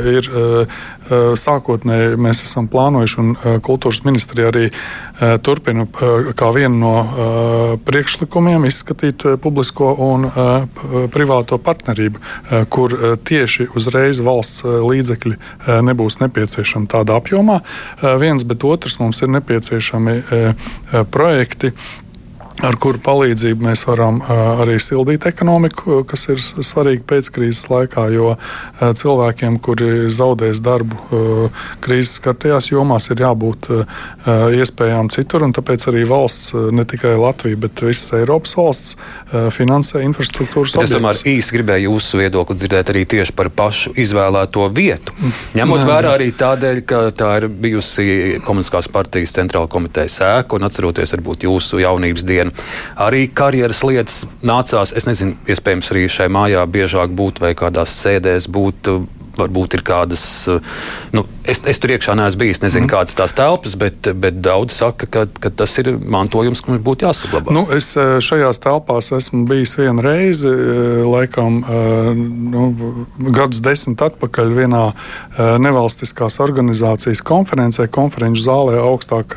[0.10, 0.30] ir
[1.40, 4.66] sākotnēji mēs esam plānojuši, un kultūras ministrija arī
[5.46, 5.88] turpina
[6.38, 10.28] kā vienu no priekšlikumiem izskatīt publisko un
[11.14, 12.24] privāto partnerību,
[12.74, 17.60] kur kur eh, tieši uzreiz valsts eh, līdzekļi eh, nebūs nepieciešami tādā apjomā.
[18.22, 20.14] Viens, bet otrs mums ir nepieciešami
[21.12, 21.74] projekti
[22.66, 28.34] ar kuru palīdzību mēs varam arī sildīt ekonomiku, kas ir svarīgi pēckrīzes laikā, jo
[28.82, 31.50] cilvēkiem, kuri zaudēs darbu
[31.84, 33.70] krīzes skartajās jomās, ir jābūt
[34.58, 35.46] iespējām citur.
[35.58, 38.96] Tāpēc arī valsts, ne tikai Latvija, bet visas Eiropas valsts
[39.54, 40.90] finansē infrastruktūras objektus.
[40.90, 45.14] Es tomēr īsi gribēju jūsu viedokli dzirdēt arī tieši par pašu izvēlēto vietu.
[45.58, 45.88] Ņemot Nē.
[45.92, 51.46] vērā arī tādēļ, ka tā ir bijusi komunistiskās partijas centrāla komitejas sēka un atceroties varbūt
[51.48, 52.66] jūsu jaunības dienu labdien!
[52.98, 58.50] Arī karjeras lietas nācās, es nezinu, iespējams, arī šai mājā biežāk būt vai kādās sēdēs
[58.50, 58.90] būt
[59.40, 60.24] varbūt ir kādas,
[61.16, 62.92] nu, es, es tur iekšā neesmu bijis, nezinu, mm.
[62.92, 67.08] kādas tās telpas, bet, bet daudz saka, ka, ka tas ir mantojums, kas mums būtu
[67.08, 67.54] jāsaglabā.
[67.56, 72.12] Nu, es eh, šajās telpās esmu bijis vienu reizi, eh, laikam, eh,
[72.56, 72.66] nu,
[73.38, 74.84] gadus desmit atpakaļ vienā
[75.62, 79.36] nevalstiskās organizācijas konferencē, konferenču zālē augstāk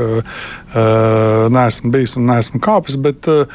[1.50, 3.46] neesmu bijis un neesmu kāpis, bet Eh,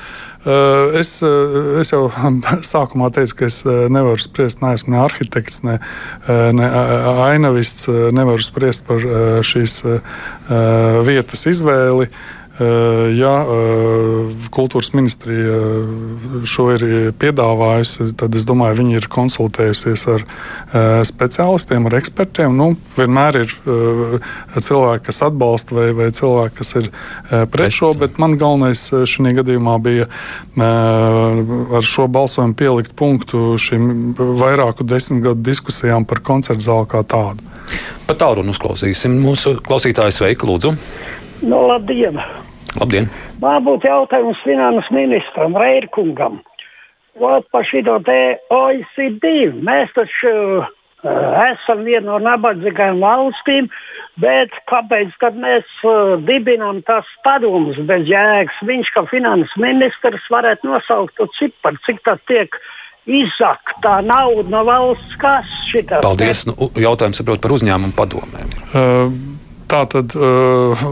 [0.46, 2.06] es, eh, es jau
[2.74, 5.80] sākumā teicu, ka es eh, nevaru spriest, neesmu ne arhitekts, ne,
[6.28, 6.70] ne
[7.26, 9.04] ainavists, nevaru spriest par
[9.46, 9.82] šīs
[11.06, 12.10] vietas izvēli.
[12.56, 13.32] Ja
[14.56, 15.56] kultūras ministrija
[16.48, 16.86] šo ir
[17.20, 20.24] piedāvājusi, tad es domāju, viņi ir konsultējusies ar
[21.04, 22.56] speciālistiem, ar ekspertiem.
[22.56, 23.56] Nu, vienmēr ir
[24.56, 26.88] cilvēki, kas atbalsta, vai, vai cilvēki, kas ir
[27.52, 30.08] pret šo, bet man galvenais šajā gadījumā bija
[30.56, 37.44] ar šo balsojumu pielikt punktu šīm vairāku desmit gadu diskusijām par koncertu zāli kā tādu.
[38.08, 40.76] Pat tālu uzklausīsim mūsu klausītāju sveiku, lūdzu.
[41.44, 42.22] Nu, labdien!
[42.80, 43.10] Labdien!
[43.42, 46.42] Man būtu jautājums finanses ministram Reirkungam.
[47.16, 47.80] Ot, par šo
[48.52, 49.28] OECD
[49.64, 50.66] mēs taču uh,
[51.46, 53.70] esam viena no nabadzīgākajām valstīm,
[54.20, 58.60] bet kāpēc mēs uh, dibinām tās padomus bez jēgas?
[58.68, 62.60] Viņš, kā finanses ministrs, varētu nosaukt to ciparu, cik tā tiek
[63.06, 65.88] izzakt tā nauda no valsts kases.
[66.04, 66.44] Paldies!
[66.50, 68.56] Nu, jautājums saprot par uzņēmumu padomēm.
[68.74, 69.45] Uh,
[69.76, 70.84] Tā tad uh,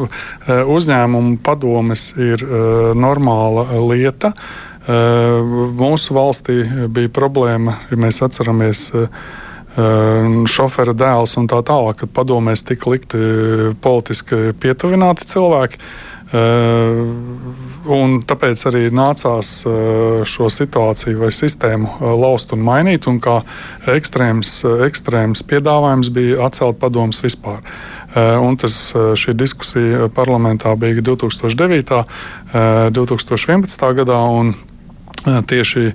[0.76, 4.34] uzņēmumu padomes ir uh, normāla lieta.
[4.84, 6.58] Mūsu valstī
[6.92, 8.90] bija problēma, ja mēs atceramies.
[10.54, 13.22] Šofera dēls un tā tālāk, kad padomēs tika likti
[13.82, 15.80] politiski pietuvināti cilvēki.
[17.96, 19.54] Un tāpēc arī nācās
[20.30, 23.08] šo situāciju vai sistēmu laust un mainīt.
[23.08, 23.40] Un kā
[23.96, 27.64] ekstrēms, ekstrēms piedāvājums bija atcelt padomus vispār.
[28.16, 32.06] Eh, un tas, eh, šī diskusija parlamentā bija 2009.
[32.54, 33.94] un 2011.
[33.94, 34.20] gadā.
[34.30, 34.54] Un
[35.24, 35.94] tieši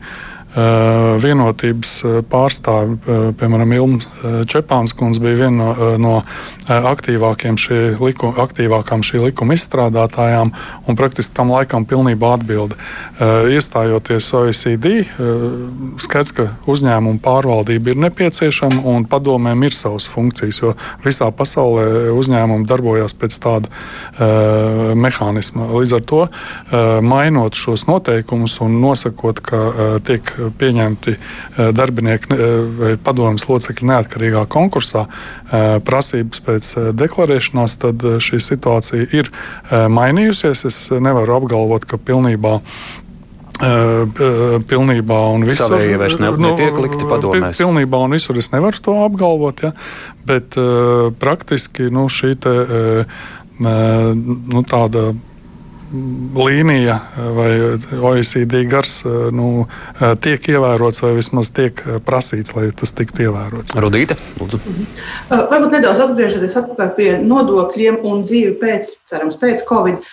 [0.57, 1.91] vienotības
[2.31, 2.97] pārstāvi,
[3.39, 6.15] piemēram, Ilma Čepāns kundze bija viena no, no
[6.69, 10.53] šī liku, aktīvākām šī likuma izstrādātājām
[10.89, 12.79] un praktiski tam laikam pilnībā atbildi.
[13.53, 15.05] Iestājoties OECD,
[16.01, 22.69] skaidrs, ka uzņēmumu pārvaldība ir nepieciešama un padomēm ir savas funkcijas, jo visā pasaulē uzņēmumi
[22.69, 25.69] darbojas pēc tāda mehānisma.
[25.77, 26.23] Līdz ar to,
[27.05, 32.45] mainot šos noteikumus un nosakot, ka tiek pieņemti eh, darbinieki eh,
[32.79, 39.31] vai padomjas locekļi neatkarīgā konkursā, eh, prasības pēc deklarēšanās, tad šī situācija ir
[39.71, 40.65] mainījusies.
[40.69, 42.59] Es nevaru apgalvot, ka pilnībā
[43.59, 45.73] pilnībā un visur.
[45.73, 47.59] Savējie vairs ne, nu, netiek likti padomēs.
[47.59, 49.73] Pilnībā un visur es nevaru to apgalvot, ja,
[50.29, 50.55] bet
[51.19, 52.53] praktiski nu, šī te,
[53.59, 55.09] nu, tāda
[55.93, 56.99] līnija
[57.37, 57.51] vai
[57.97, 59.01] OECD gars
[59.35, 59.67] nu,
[60.25, 63.77] tiek ievērots vai vismaz tiek prasīts, lai tas tiktu ievērots.
[63.81, 64.61] Rudīte, lūdzu.
[64.61, 64.91] Mhm.
[65.53, 66.59] Varbūt nedaudz atgriežoties
[66.97, 70.05] pie nodokļiem un dzīvi pēc, cerams, pēc Covid.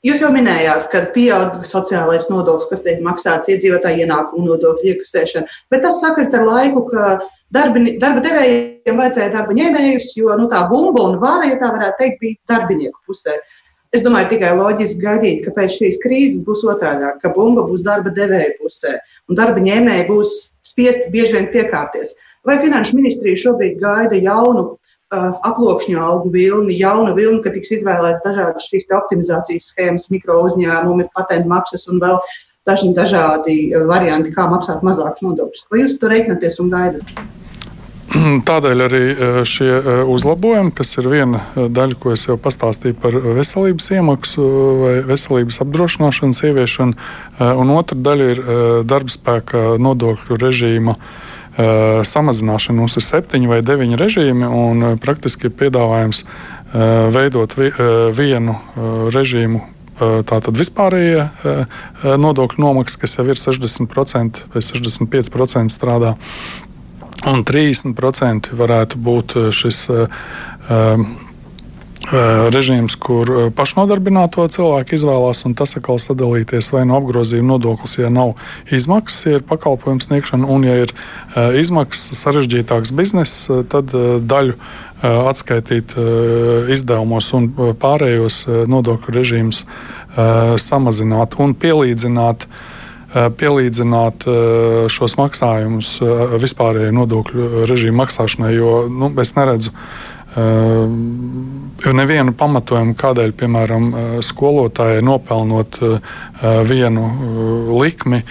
[0.00, 5.82] Jūs jau minējāt, ka pieaug sociālais nodoklis, kas tiek maksāts iedzīvotāju ienākumu nodokļu iekasēšana, bet
[5.84, 7.18] tas sakrit ar laiku, ka
[7.52, 12.00] darba, darba devējiem vajadzēja darba ņēmējus, jo nu, tā bumba un vara, ja tā varētu
[12.00, 13.36] teikt, bija darbinieku pusē.
[13.36, 13.59] Uh,
[13.90, 18.12] Es domāju, tikai loģiski gaidīt, ka pēc šīs krīzes būs otrādi, ka bumba būs darba
[18.14, 18.92] devēja pusē
[19.26, 20.34] un darba ņēmēji būs
[20.70, 22.14] spiesti bieži vien piekāpties.
[22.46, 28.22] Vai Finanšu ministrija šobrīd gaida jaunu uh, aploksņu algu vilni, jaunu vilni, ka tiks izvēlēts
[28.22, 32.22] dažādas šīs optimizācijas schēmas, mikro uzņēmumi, patentu maksas un vēl
[32.70, 33.58] dažni dažādi
[33.90, 35.66] varianti, kā maksāt mazākus nodokļus?
[35.72, 37.14] Vai jūs to reiķināties un gaidat?
[38.48, 42.96] Tādēļ arī e, šie e, uzlabojumi, kas ir viena e, daļa, ko es jau pastāstīju
[42.98, 44.46] par veselības iemaksu
[44.80, 46.96] vai veselības apdrošināšanas ieviešanu,
[47.62, 48.40] un otra daļa ir
[48.88, 50.96] darba spēka nodokļu režīma
[52.06, 52.78] samazināšana.
[52.78, 56.22] Mums ir septiņi vai deviņi režīmi, un praktiski ir piedāvājums
[57.14, 57.56] veidot
[58.16, 58.56] vienu
[59.12, 59.62] režīmu
[60.00, 61.26] tātad vispārējie
[62.22, 66.14] nodokļu nomaksas, kas jau ir 60% vai 65% strādā
[67.28, 71.10] un 30% varētu būt eh, šis um,
[72.50, 78.32] režīms, kur pašnodarbināto cilvēku izvēlās, un tas atkal sadalīties vai no apgrozījuma nodoklis, ja nav
[78.72, 80.94] izmaksas, ja ir pakalpojums sniegšana, un ja ir
[81.60, 84.56] izmaksas sarežģītāks bizness, tad daļu
[85.02, 85.94] atskaitīt
[86.72, 89.64] izdevumos un pārējos nodokļu režīmus
[90.60, 92.48] samazināt un pielīdzināt
[93.12, 94.26] pielīdzināt
[94.92, 95.96] šos maksājumus
[96.42, 99.74] vispārējai nodokļu režīmu maksāšanai, jo nu, es neredzu
[101.80, 103.86] Jo nevienu pamatojumu, kādēļ, piemēram,
[104.22, 105.80] skolotājai nopelnot
[106.68, 107.06] vienu
[107.80, 108.22] likmi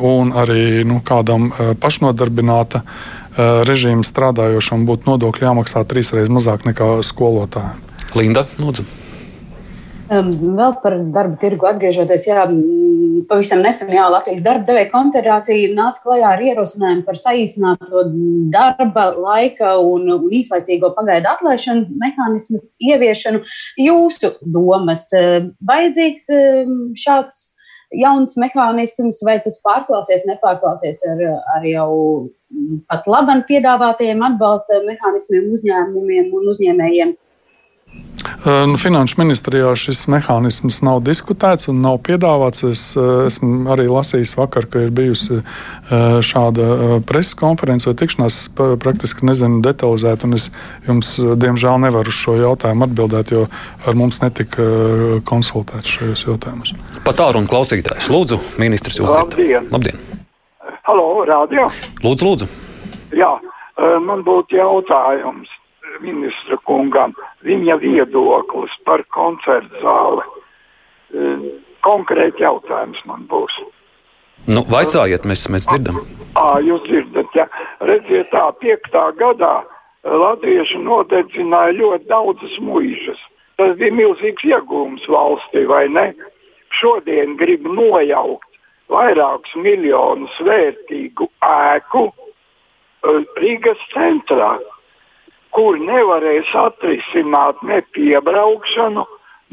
[0.00, 1.50] un arī nu, kādam
[1.82, 2.86] pašnodarbināta
[3.68, 7.84] režīmu strādājošam būtu nodokļi jāmaksā trīsreiz mazāk nekā skolotājiem.
[8.16, 8.86] Linda, lūdzu.
[10.06, 12.44] Vēl par darba tirgu atgriežoties, jā,
[13.26, 18.04] pavisam nesen jā, Latvijas darba devēja konfederācija nāca klajā ar ierosinājumu par saīsināto
[18.54, 23.42] darba laika un, un īslaicīgo pagaidu atlaišanu mehānismu ieviešanu.
[23.82, 25.08] Jūsu domas,
[25.66, 26.30] vajadzīgs
[27.02, 27.42] šāds
[27.98, 31.22] jauns mehānisms, vai tas pārklāsies, nepārklāsies ar,
[31.56, 31.90] ar jau
[32.86, 37.16] pat labam piedāvātajiem atbalsta mehānismiem uzņēmumiem un uzņēmējiem?
[38.46, 42.62] Nu, Finanšu ministrijā šis mehānisms nav diskutēts un nav piedāvāts.
[42.68, 45.40] Es esmu arī lasījis vakar, ka ir bijusi
[46.28, 48.36] šāda preses konference vai tikšanās.
[48.36, 50.48] Es praktiski nezinu detalizēt, un es
[50.86, 53.48] jums, diemžēl, nevaru uz šo jautājumu atbildēt, jo
[53.82, 54.68] ar mums netika
[55.26, 56.74] konsultēts šajos jautājumos.
[57.06, 58.10] Pat tālruņa klausītājs.
[58.14, 59.66] Lūdzu, ministrs, jūs Labdien!
[59.74, 59.98] Labdien.
[60.86, 61.66] Halo, radio!
[62.04, 62.50] Lūdzu, lūdzu!
[63.16, 63.34] Jā,
[64.06, 65.50] man būtu jautājums
[66.02, 67.14] ministra kungam
[67.46, 70.26] viņa viedoklis par koncertu zāli.
[70.26, 71.32] E,
[71.86, 73.56] konkrēti jautājums man būs.
[74.46, 76.02] Nu, vaicājiet, mēs, mēs dzirdam.
[76.38, 77.46] À, jūs dzirdat, ja
[77.88, 79.64] redziet, tā piektā gadā
[80.06, 83.22] latvieši nodedzināja ļoti daudzas mūžas.
[83.56, 86.10] Tas bija milzīgs iegūms valstī, vai ne?
[86.76, 88.60] Šodien grib nojaukt
[88.92, 92.06] vairākus miljonus vērtīgu ēku
[93.40, 94.56] Rīgas centrā
[95.56, 99.06] kur nevarēs atrisināt ne piebraukšanu,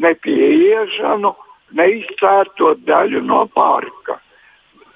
[0.04, 1.32] ne pieiešanu,
[1.80, 4.20] ne izcērtot daļu no parka.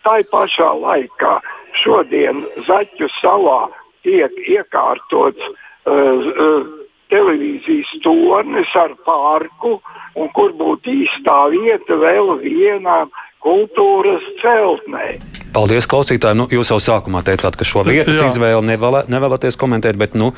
[0.04, 1.38] Tā pašā laikā
[1.84, 3.62] šodien Zaķu salā
[4.08, 5.56] tiek iekārtots uh,
[5.91, 6.67] uh,
[7.12, 9.78] televīzijas tornis ar parku,
[10.15, 13.12] un kur būtu īstā vieta vēl vienām
[13.43, 15.17] kultūras celtnei.
[15.56, 16.38] Paldies, klausītāji.
[16.38, 18.28] Nu, jūs jau sākumā teicāt, ka šo vietas Jā.
[18.28, 20.34] izvēli nevēlē, nevēlaties komentēt, bet nu,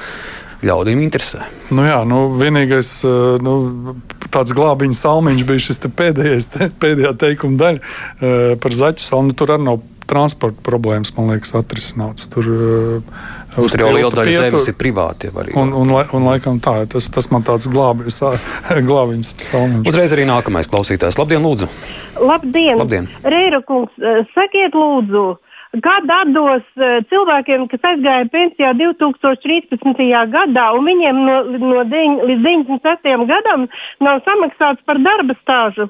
[0.66, 1.46] ļaudīm interesē.
[1.76, 3.96] Nu jā, nu, vienīgais eh, nu,
[4.32, 9.30] tāds glābiņa salmiņš bija šis te pēdējais, te, pēdējā teikuma daļa eh, par zaķu salu.
[9.30, 12.26] Nu, tur arī nav transporta problēmas, man liekas, atrisināts.
[12.34, 13.20] Tur, uh,
[13.54, 15.30] tur jau liela daļa zemes ir privāti.
[15.30, 18.18] Un, un, un, un laikam tā, tas, tas man tāds glābis,
[18.90, 19.92] glābiņas salmiņš.
[19.92, 21.20] Uzreiz arī nākamais klausītājs.
[21.22, 21.70] Labdien, lūdzu!
[22.18, 22.82] Labdien!
[22.82, 23.12] Labdien.
[23.22, 23.94] Reira kungs,
[24.34, 25.28] sakiet lūdzu!
[25.70, 30.00] Kāda atdos uh, cilvēkiem, kas aizgāja pensijā 2013.
[30.34, 33.26] gadā, un viņiem no, no 9, līdz 96.
[33.30, 33.68] gadam
[34.02, 35.86] nav samaksāts par darba stāžu?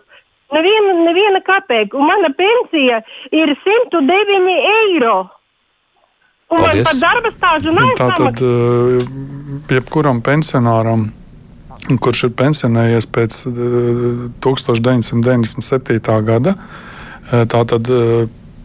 [0.51, 2.99] Neviena, neviena kapeka, un mana pensija
[3.31, 5.29] ir 109 eiro.
[6.49, 6.73] Un Paldies.
[6.73, 8.99] man par darba stāžu nav Tātad, uh,
[9.71, 11.07] jebkuram pensionāram
[12.03, 13.37] kurš ir pensionējies pēc
[14.43, 16.21] 1997.
[16.27, 16.53] gada.
[17.29, 17.89] Tātad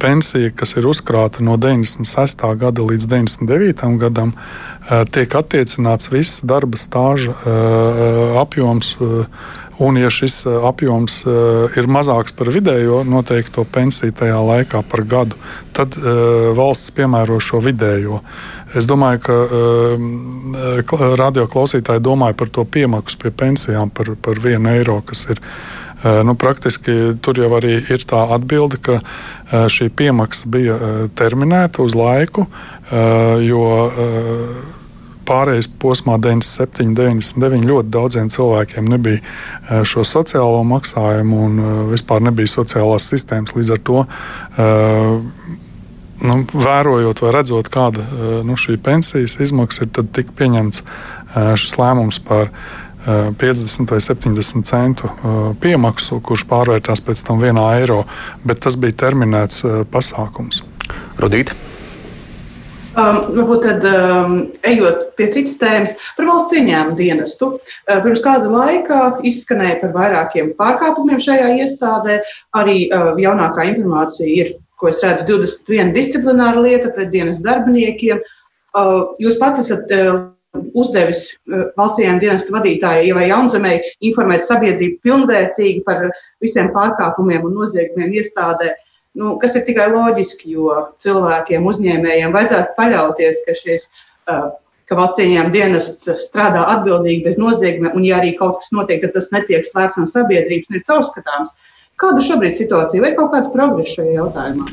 [0.05, 2.45] pensija, kas ir uzkrāta no 96.
[2.61, 3.99] gada līdz 99.
[4.03, 8.97] gadam, eh, tiek attiecināts viss darba stāža eh, apjoms.
[9.01, 9.25] Eh,
[9.83, 11.17] un, ja šis apjoms
[11.75, 15.35] ir mazāks par vidējo noteikto pensiju tajā laikā par gadu,
[15.75, 15.97] tad
[16.55, 18.21] valsts piemēro šo vidējo.
[18.79, 19.35] Es domāju, ka
[21.25, 25.43] radioklausītāji domāja par to piemaksu pie pensijām par, par vienu eiro, kas ir
[26.05, 29.01] Nu, praktiski tur jau arī ir tā atbilde, ka
[29.73, 30.77] šī piemaksa bija
[31.17, 32.45] terminēta uz laiku,
[33.41, 33.65] jo
[35.25, 41.65] pārējais posmā 97, 99 ļoti daudziem cilvēkiem nebija šo sociālo maksājumu un
[41.95, 43.55] vispār nebija sociālās sistēmas.
[43.57, 44.05] Līdz ar to,
[46.29, 48.05] nu, vērojot vai redzot, kāda
[48.45, 50.85] nu, šī pensijas izmaksa ir, tad tika pieņemts
[51.35, 52.53] šis lēmums par
[53.05, 55.11] 50 vai 70 centu
[55.61, 58.03] piemaksu, kurš pārvērtās pēc tam vienā eiro,
[58.47, 60.63] bet tas bija terminēts pasākums.
[61.21, 61.53] Rudīt.
[62.95, 67.49] Um, varbūt tad, um, ejot pie citas tēmas, par valsts ieņēmumu dienestu.
[67.57, 72.21] Uh, pirms kāda laika izskanēja par vairākiem pārkāpumiem šajā iestādē.
[72.55, 78.23] Arī uh, jaunākā informācija ir, ko es redzu, 21 disciplināra lieta pret dienas darbiniekiem.
[78.79, 80.23] Uh, jūs pats esat uh,
[80.75, 86.09] uzdevis eh, valsts dienesta vadītājai Ievai Jaunzemei informēt sabiedrību pilnvērtīgi par
[86.45, 88.75] visiem pārkāpumiem un noziegumiem iestādē.
[89.15, 94.49] Nu, kas ir tikai loģiski, jo cilvēkiem, uzņēmējiem vajadzētu paļauties, ka šīs uh,
[94.91, 99.15] ka valsts ieņēmuma dienests strādā atbildīgi bez nozieguma, un ja arī kaut kas notiek, tad
[99.17, 101.55] tas netiek slēpts no sabiedrības un ir caurskatāms.
[102.01, 104.73] Kāda šobrīd situācija vai ir kaut kāds progress šajā jautājumā?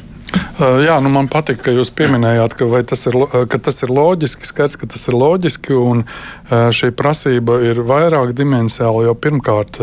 [0.62, 3.16] Jā, nu man patīk, ka jūs pieminējāt, ka tas, ir,
[3.50, 4.46] ka tas ir loģiski.
[4.46, 6.04] Skaidrs, ka tas ir loģiski, un
[6.52, 9.08] šī prasība ir vairāk dimensiāla.
[9.08, 9.80] Jo pirmkārt,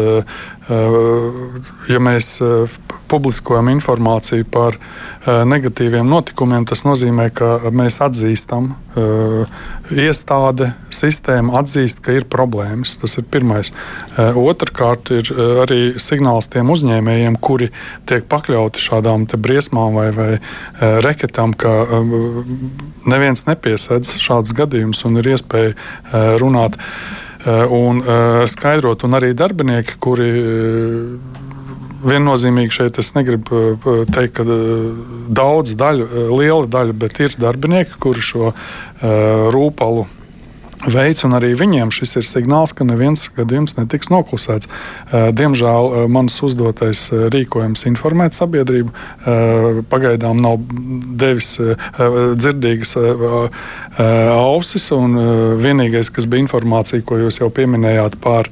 [0.68, 2.37] ja mēs
[3.09, 4.76] publiskojam informāciju par
[5.48, 8.74] negatīviem notikumiem, tas nozīmē, ka mēs atzīstam,
[9.88, 12.96] iestāde, sistēma atzīst, ka ir problēmas.
[13.00, 13.70] Tas ir pirmais.
[14.18, 15.31] Otrakārt, ir
[15.64, 17.70] arī signāls tiem uzņēmējiem, kuri
[18.09, 20.31] tiek pakļauti šādām briesmām vai, vai
[21.04, 22.02] reketam, ka
[23.09, 26.76] neviens nepiesedz šādus gadījumus un ir iespēja runāt
[27.46, 28.03] un
[28.51, 30.31] skaidrot, un arī darbinieki, kuri
[32.09, 33.79] viennozīmīgi šeit es negribu
[34.14, 34.44] teikt, ka
[35.38, 38.53] daudz daļu, liela daļa, bet ir darbinieki, kuri šo
[39.55, 40.07] rūpalu
[40.87, 44.69] veids, un arī viņiem šis ir signāls, ka neviens gadījums netiks noklusēts.
[45.11, 48.91] Diemžēl mans uzdotais rīkojums informēt sabiedrību
[49.91, 50.61] pagaidām nav
[51.19, 51.57] devis
[51.99, 52.95] dzirdīgas
[53.99, 55.19] ausis, un
[55.62, 58.51] vienīgais, kas bija informācija, ko jūs jau pieminējāt par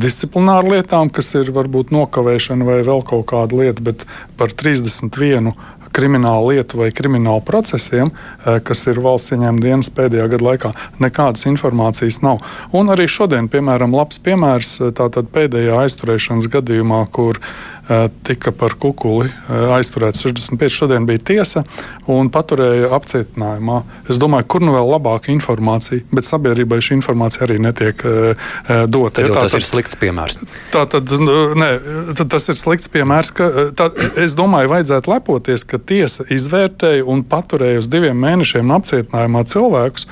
[0.00, 4.04] disciplināru lietām, kas ir varbūt nokavēšana vai vēl kaut kāda lieta, bet
[4.36, 5.54] par 31
[5.94, 11.46] kriminālu lietu vai kriminālu procesiem, eh, kas ir valsts ieņēmuma dienas pēdējā gada laikā, nekādas
[11.50, 12.42] informācijas nav.
[12.72, 17.73] Un arī šodien, piemēram, labs piemērs eh, tātad pēdējā aizturēšanas gadījumā, kur Eh,
[18.22, 20.72] tika par kukuli eh, aizturēts 65.
[20.72, 21.64] Šodien bija tiesa
[22.10, 23.80] un paturēja apcietinājumā.
[24.12, 28.48] Es domāju, kur nu vēl labāka informācija, bet sabiedrībai šī informācija arī netiek uh,
[28.88, 29.20] dota.
[29.20, 30.38] Tad, ja, tā, tas ir slikts piemērs.
[30.72, 31.68] Tā tad, nē,
[32.16, 33.32] tad tas ir slikts piemērs.
[33.36, 33.88] Ka, tā,
[34.20, 40.08] es domāju, vajadzētu lepoties, ka tiesa izvērtēja un paturēja uz diviem mēnešiem apcietinājumā cilvēkus,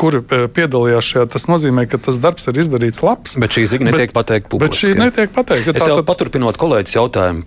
[0.00, 0.22] kuri
[0.56, 1.26] piedalījās šajā.
[1.36, 3.36] Tas nozīmē, ka tas darbs ir izdarīts labs.
[3.40, 4.72] Bet šī ziņa netiek pateikta publiski.
[4.72, 5.76] Bet šī netiek pateikta.
[5.76, 6.08] Es jau tad...
[6.08, 7.46] paturpinot kolēģis jautājumu jautājumu.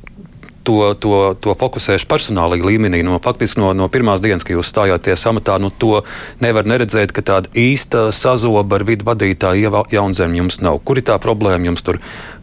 [0.70, 3.00] To, to, to fokusēšu personālajā līmenī.
[3.02, 6.04] No, faktiski no, no pirmās dienas, kad jūs stājāties amatā, nu, to
[6.44, 10.82] nevar neredzēt, ka tāda īsta sazoba ar vidu vadītāju jaunzēm jums nav.
[10.86, 11.72] Kur ir tā problēma?
[11.72, 11.98] Jums tur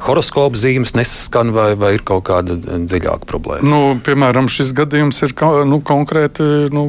[0.08, 3.68] horoskopu zīmes nesaskan vai, vai ir kaut kāda dziļāka problēma?
[3.68, 5.36] Nu, piemēram, šis gadījums ir
[5.68, 6.88] nu, konkrēti nu,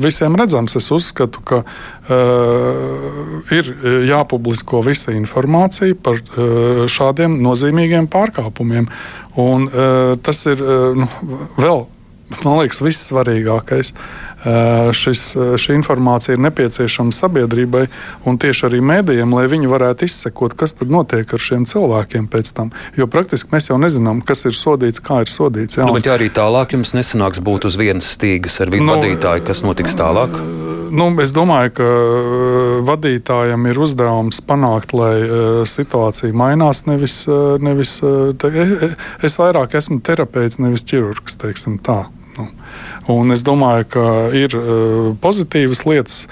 [0.00, 0.80] visiem redzams.
[0.80, 1.62] Es uzskatu, ka
[3.54, 3.70] ir
[4.10, 6.20] jāpublisko visa informācija par
[6.90, 8.90] šādiem nozīmīgiem pārkāpumiem.
[9.40, 9.68] Un,
[10.22, 10.60] tas ir
[10.98, 11.08] nu,
[11.56, 11.86] vēl,
[12.42, 13.94] man liekas, vissvarīgākais.
[14.44, 15.22] Uh, šis,
[15.56, 17.86] šī informācija ir nepieciešama sabiedrībai
[18.28, 22.52] un tieši arī mēdījiem, lai viņi varētu izsekot, kas tad notiek ar šiem cilvēkiem pēc
[22.56, 22.72] tam.
[22.98, 25.78] Jo praktiski mēs jau nezinām, kas ir sodīts, kā ir sodīts.
[25.78, 28.98] Jā, nu, bet ja arī tālāk jums nesanāks būt uz vienas stīgas ar vienu nu,
[28.98, 30.36] vadītāju, kas notiks tālāk?
[30.94, 31.86] Nu, es domāju, ka
[32.86, 36.84] vadītājam ir uzdevums panākt, lai situācija mainās.
[36.86, 37.22] Nevis,
[37.64, 37.96] nevis,
[38.38, 38.52] te,
[39.24, 41.40] es vairāk esmu terapeits, nevis ķirurgs.
[42.38, 42.48] Nu.
[43.14, 44.56] Un es domāju, ka ir
[45.22, 46.24] pozitīvas lietas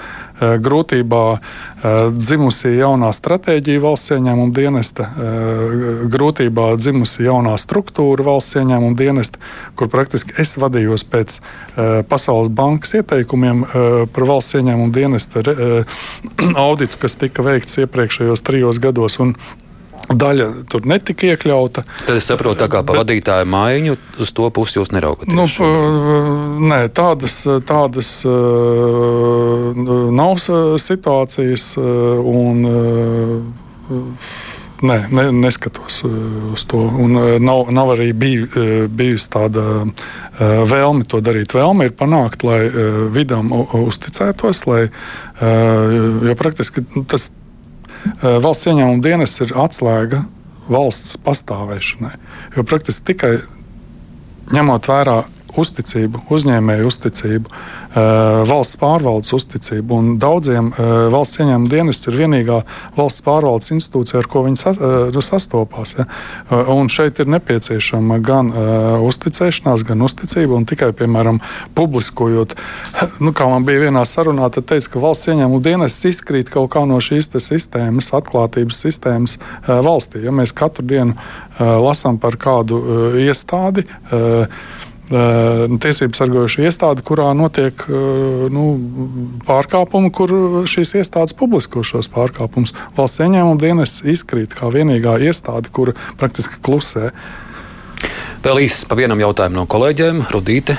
[0.43, 5.75] Eh, grūtībā eh, dzimusi jaunā stratēģija valsts ieņēmuma dienesta, eh,
[6.09, 9.37] grūtībā dzimusi jaunā struktūra valsts ieņēmuma dienesta,
[9.77, 11.39] kur praktiski es vadījos pēc
[12.09, 13.63] Pasaules bankas ieteikumiem
[14.13, 15.41] par valsts ieņēmuma dienesta
[16.65, 19.17] auditu, kas tika veikts iepriekšējos trijos gados.
[19.23, 19.33] Un
[20.11, 21.85] Daļa tur netika iekļauta.
[22.03, 25.31] Tad es saprotu, tā kā pa bet, vadītāju maiņu uz to pusi jūs neraugaties.
[25.31, 25.45] Nu,
[26.67, 28.15] nē, tādas, tādas
[30.19, 30.39] nav
[30.83, 31.73] situācijas.
[31.79, 32.65] Un,
[34.83, 36.81] Nē, ne, neskatos uz to.
[36.99, 38.49] Un nav, nav arī biju,
[38.91, 39.63] bijusi tāda
[40.39, 41.55] vēlme to darīt.
[41.55, 42.65] Vēlme ir panākt, lai
[43.15, 44.81] vidam uzticētos, lai,
[45.39, 47.42] jo praktiski tas Eh,
[48.21, 50.23] valsts ieņēmuma dienas ir atslēga
[50.71, 52.13] valsts pastāvēšanai.
[52.55, 53.33] Jo praktiski tikai
[54.53, 55.17] ņemot vērā
[55.59, 57.99] uzticību, uzņēmēju uzticību, eh,
[58.49, 59.97] valsts pārvaldes uzticību.
[59.99, 62.59] Un daudziem eh, valsts ieņēmuma dienests ir vienīgā
[62.97, 65.95] valsts pārvaldes institūcija, ar ko viņi eh, sastopās.
[65.97, 66.07] Ja?
[66.73, 68.49] Un šeit ir nepieciešama gan
[69.07, 70.57] uzticēšanās, gan uzticība.
[70.57, 71.39] Un tikai, piemēram,
[71.77, 72.55] publiskojot,
[73.23, 76.83] nu, kā man bija vienā sarunā, tad teica, ka valsts ieņēmuma dienests izkrīt kaut kā
[76.89, 79.37] no šīs sistēmas, atklātības sistēmas
[79.67, 80.25] valstī.
[80.25, 81.15] Ja mēs katru dienu
[81.59, 82.81] lasām par kādu
[83.23, 83.85] iestādi,
[85.09, 87.85] tiesību sargojuša iestāde, kurā notiek
[88.53, 88.65] nu,
[89.47, 90.35] pārkāpumi, kur
[90.69, 92.75] šīs iestādes publisko šos pārkāpumus.
[92.97, 97.11] Valsts ieņēmuma dienas izkrīt kā vienīgā iestāde, kura praktiski klusē.
[98.43, 100.25] Vēl īsi pa vienam jautājumam no kolēģiem.
[100.33, 100.77] Rudīte,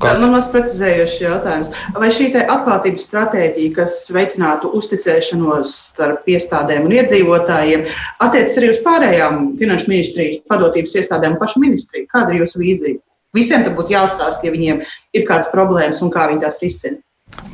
[0.00, 1.70] Man maz precizējošs jautājums.
[1.96, 7.86] Vai šī atklātības stratēģija, kas veicinātu uzticēšanos starp iestādēm un iedzīvotājiem,
[8.24, 12.08] attiecas arī uz pārējām finanšu ministrijas padotības iestādēm un pašu ministriju?
[12.12, 13.00] Kāda ir jūsu vīzija?
[13.34, 17.00] Visiem tam būtu jāstāsta, ja viņiem ir kādas problēmas un kā viņi tās risina.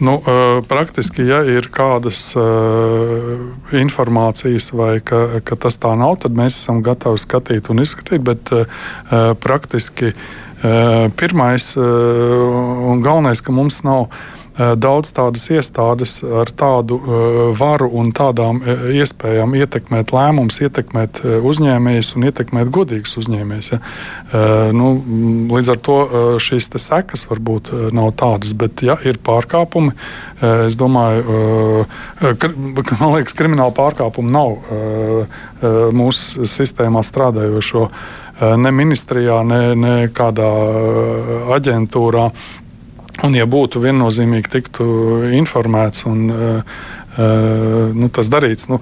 [0.00, 0.18] Nu,
[0.68, 2.32] praktiski, ja ir kādas
[3.76, 8.24] informācijas, vai ka, ka tas tā nav, tad mēs esam gatavi skatīt un izskatīt.
[8.24, 8.52] Bet
[9.44, 10.12] praktiski
[11.20, 14.08] pirmais un galvenais, ka mums nav
[14.58, 22.14] daudz tādas iestādes ar tādu eh, varu un tādām eh, iespējām ietekmēt lēmumus, ietekmēt uzņēmējus
[22.16, 23.70] un ietekmēt godīgus uzņēmējus.
[23.72, 23.80] Ja.
[24.74, 24.92] Nu,
[25.50, 25.96] līdz ar to
[26.42, 29.92] šīs sekas varbūt nav tādas, bet ja ir pārkāpumi,
[30.66, 31.84] es domāju,
[33.00, 35.28] man liekas, krimināla pārkāpuma nav
[35.96, 37.88] mūsu sistēmā strādājošo
[38.40, 40.48] ne ministrijā, ne, ne kādā
[41.56, 42.30] aģentūrā.
[43.26, 44.86] Un, ja būtu viennozīmīgi tiktu
[45.36, 46.78] informēts un uh,
[47.18, 48.80] uh, nu, tas darīts, nu,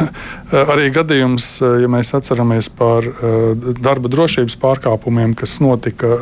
[0.72, 6.16] arī gadījums, ja mēs atceramies par uh, darba drošības pārkāpumiem, kas notika.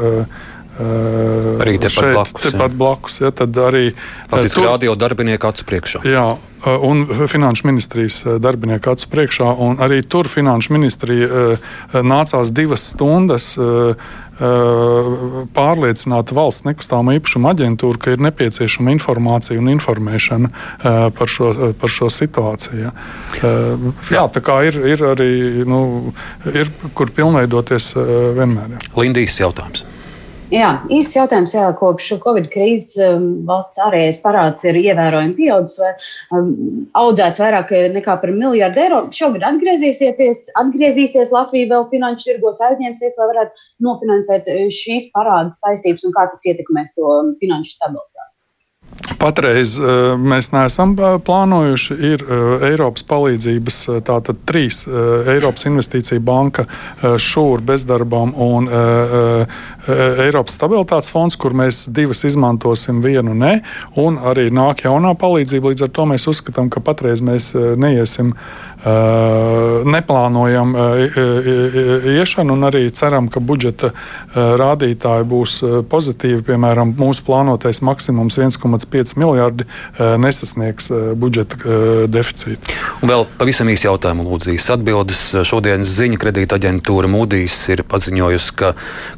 [0.79, 2.43] Arī tepat blakus.
[2.45, 3.89] Tepat blakus ja, tad arī
[4.31, 6.05] Faktiski tur, radio darbinieku acu priekšā.
[6.07, 6.23] Jā,
[6.87, 9.49] un Finanšu ministrijas darbinieku acu priekšā.
[9.83, 11.57] Arī tur Finanšu ministrija
[12.07, 13.57] nācās divas stundas
[14.39, 20.53] pārliecināt valsts nekustamā īpašuma aģentūru, ka ir nepieciešama informācija un informēšana
[21.19, 22.93] par šo, par šo situāciju.
[24.15, 25.31] Jā, tā kā ir, ir arī
[25.69, 25.83] nu,
[26.53, 28.79] ir, kur pilnveidoties vienmēr.
[28.79, 28.91] Jā.
[29.03, 29.87] Lindijas jautājums.
[30.49, 31.53] Jā, īsts jautājums.
[31.53, 36.49] Jā, kopš Covid krīzes um, valsts ārējais parāds ir ievērojami pieaudzis, vai um,
[36.97, 39.03] audzēts vairāk nekā par miljardu eiro.
[39.13, 46.17] Šogad atgriezīsies, atgriezīsies Latvija vēl finanšu tirgos aizņemsies, lai varētu nofinansēt šīs parādas saistības un
[46.17, 48.18] kā tas ietekmēs to finanšu stabilitāti.
[49.19, 51.97] Patreiz uh, mēs neesam uh, plānojuši.
[52.13, 56.67] Ir uh, Eiropas palīdzības, tātad trīs Eiropas investīcija banka,
[57.03, 58.69] šūra bezdarbam un
[59.89, 63.59] Eiropas stabilitātes fonds, kur mēs divas izmantosim, vienu ne.
[63.99, 65.73] Un arī nāk jaunā palīdzība.
[65.73, 68.35] Līdz ar to mēs uzskatām, ka patreiz mēs neiesim
[68.79, 70.75] neplānojam
[72.15, 73.91] iešanu un arī ceram, ka budžeta
[74.35, 75.57] rādītāji būs
[75.91, 76.45] pozitīvi.
[76.47, 79.67] Piemēram, mūsu plānotais maksimums 1,5 miljardi
[79.99, 81.59] nesasniegs budžeta
[82.07, 82.77] deficītu.
[83.03, 85.25] Un vēl pavisam īsi jautājumu lūdzīs atbildes.
[85.49, 88.73] Šodienas ziņa kredīta aģentūra Moody's ir paziņojusi, ka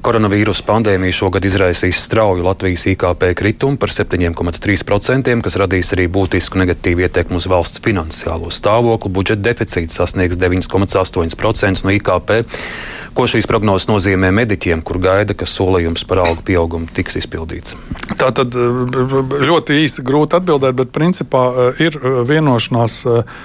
[0.04, 7.04] koronavīrusa pandēmija šogad izraisīs strauju Latvijas IKP kritumu par 7,3%, kas radīs arī būtisku negatīvu
[7.04, 9.12] ietekmi uz valsts finansiālo stāvokli.
[9.20, 12.40] Budžeta deficīts sasniegs 9,8% no IKP.
[13.11, 17.74] Ko šīs prognozes nozīmē mediķiem, kur gaida, ka solījums par algu pieaugumu tiks izpildīts?
[18.20, 23.40] Tā tad ļoti īsi grūti atbildēt, bet principā eh, ir eh, vienošanās eh,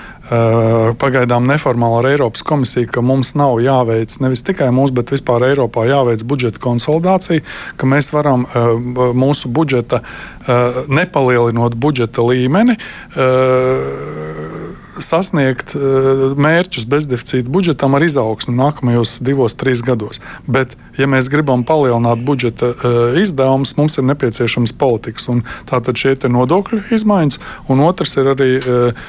[1.02, 5.86] pagaidām neformāli ar Eiropas komisiju, ka mums nav jāveic nevis tikai mums, bet vispār Eiropā
[5.86, 7.46] jāveic budžeta konsolidācija,
[7.78, 8.48] ka mēs varam
[9.14, 10.02] mūsu budžeta,
[10.90, 12.74] nepalielinot budžeta līmeni,
[15.04, 20.22] sasniegt uh, mērķus bezdeficīta budžetam ar izaugsmu nākamajos divos, trīs gados.
[20.48, 25.28] Bet, ja mēs gribam palielināt budžeta uh, izdevumus, mums ir nepieciešams politikas.
[25.70, 27.40] Tātad šie ir nodokļu izmaiņas,
[27.72, 29.08] un otrs ir arī uh,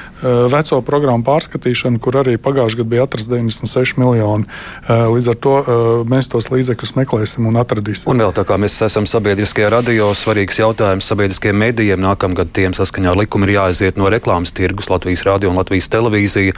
[0.51, 4.47] veco programmu pārskatīšana, kur arī pagājušajā gadā bija atrasts 96 miljoni.
[4.87, 5.53] Līdz ar to
[6.09, 8.09] mēs tos līdzekļus meklēsim un atradīsim.
[8.11, 12.01] Un vēl tā kā mēs esam sabiedriskajā radio, svarīgs jautājums sabiedriskajiem medijiem.
[12.03, 15.91] Nākamgad tiem saskaņā ar likumu ir jāaiziet no reklāmas tirgus Latvijas radio un Latvijas Latvijas
[15.93, 16.53] televīzija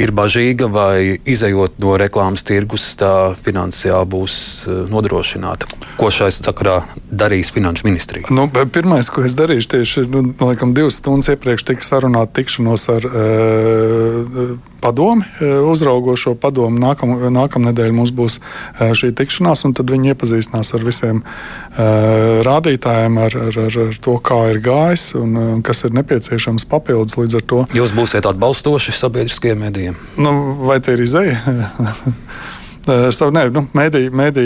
[0.00, 4.36] ir bažīga, vai izējot no reklāmas tirgus, tā finansiāli būs
[4.66, 5.68] eh, nodrošināta.
[5.96, 8.28] Ko šai sakarā darīs Finanšu ministrija?
[8.30, 13.08] Nu, pirmais, ko es darīšu, tieši nu, laikam, divas stundas iepriekš tika sarunāta tikšanos ar
[13.08, 14.52] uh,
[14.82, 16.80] padomi, uzraugošo padomu.
[16.80, 18.38] Nākam, nākamnedēļ mums būs
[18.78, 24.16] šī tikšanās, un tad viņi iepazīstinās ar visiem uh, rādītājiem, ar, ar, ar, ar to,
[24.24, 27.64] kā ir gājis un kas ir nepieciešams papildus līdz ar to.
[27.76, 30.00] Jūs būsiet atbalstoši sabiedriskajiem medijiem?
[30.20, 31.40] Nu, vai te ir izēja?
[32.80, 34.42] Savu, nē, nu, mēdī, mēdī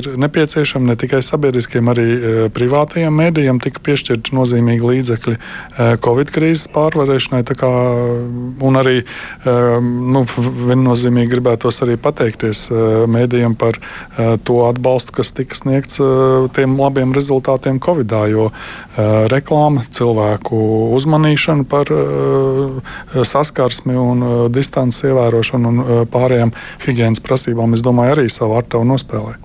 [0.00, 2.06] ir nepieciešama ne tikai sabiedriskiem, arī
[2.50, 3.60] privātajiem mēdījiem.
[3.62, 5.34] Tika piešķirti nozīmīgi līdzekļi
[6.02, 7.44] Covid krīzes pārvarēšanai.
[7.56, 7.70] Kā,
[8.66, 8.96] un arī
[9.46, 12.64] nu, viennozīmīgi gribētos arī pateikties
[13.12, 13.78] mēdījiem par
[14.42, 16.02] to atbalstu, kas tika sniegts
[16.58, 18.24] tiem labiem rezultātiem Covidā.
[18.32, 18.50] Jo
[19.30, 20.58] reklāma, cilvēku
[20.98, 21.94] uzmanīšana par
[23.22, 29.36] saskarsmi un distances ievērošanu un pārējām higiēnas prasībām es domāju, arī savu artavu nospēlē.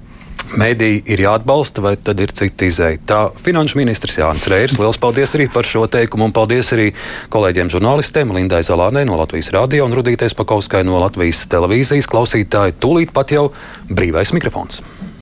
[0.59, 2.99] Mēdī ir jāatbalsta, vai tad ir cita izēja?
[3.07, 4.75] Tā finanšu ministrs Jānis Reirs.
[4.79, 6.89] Lielas paldies arī par šo teikumu, un paldies arī
[7.31, 12.75] kolēģiem žurnālistiem Lindai Zalānei no Latvijas radio un Rudītais Pakauskai no Latvijas televīzijas klausītāji.
[12.83, 13.47] Tūlīt pat jau
[13.87, 14.83] brīvais mikrofons.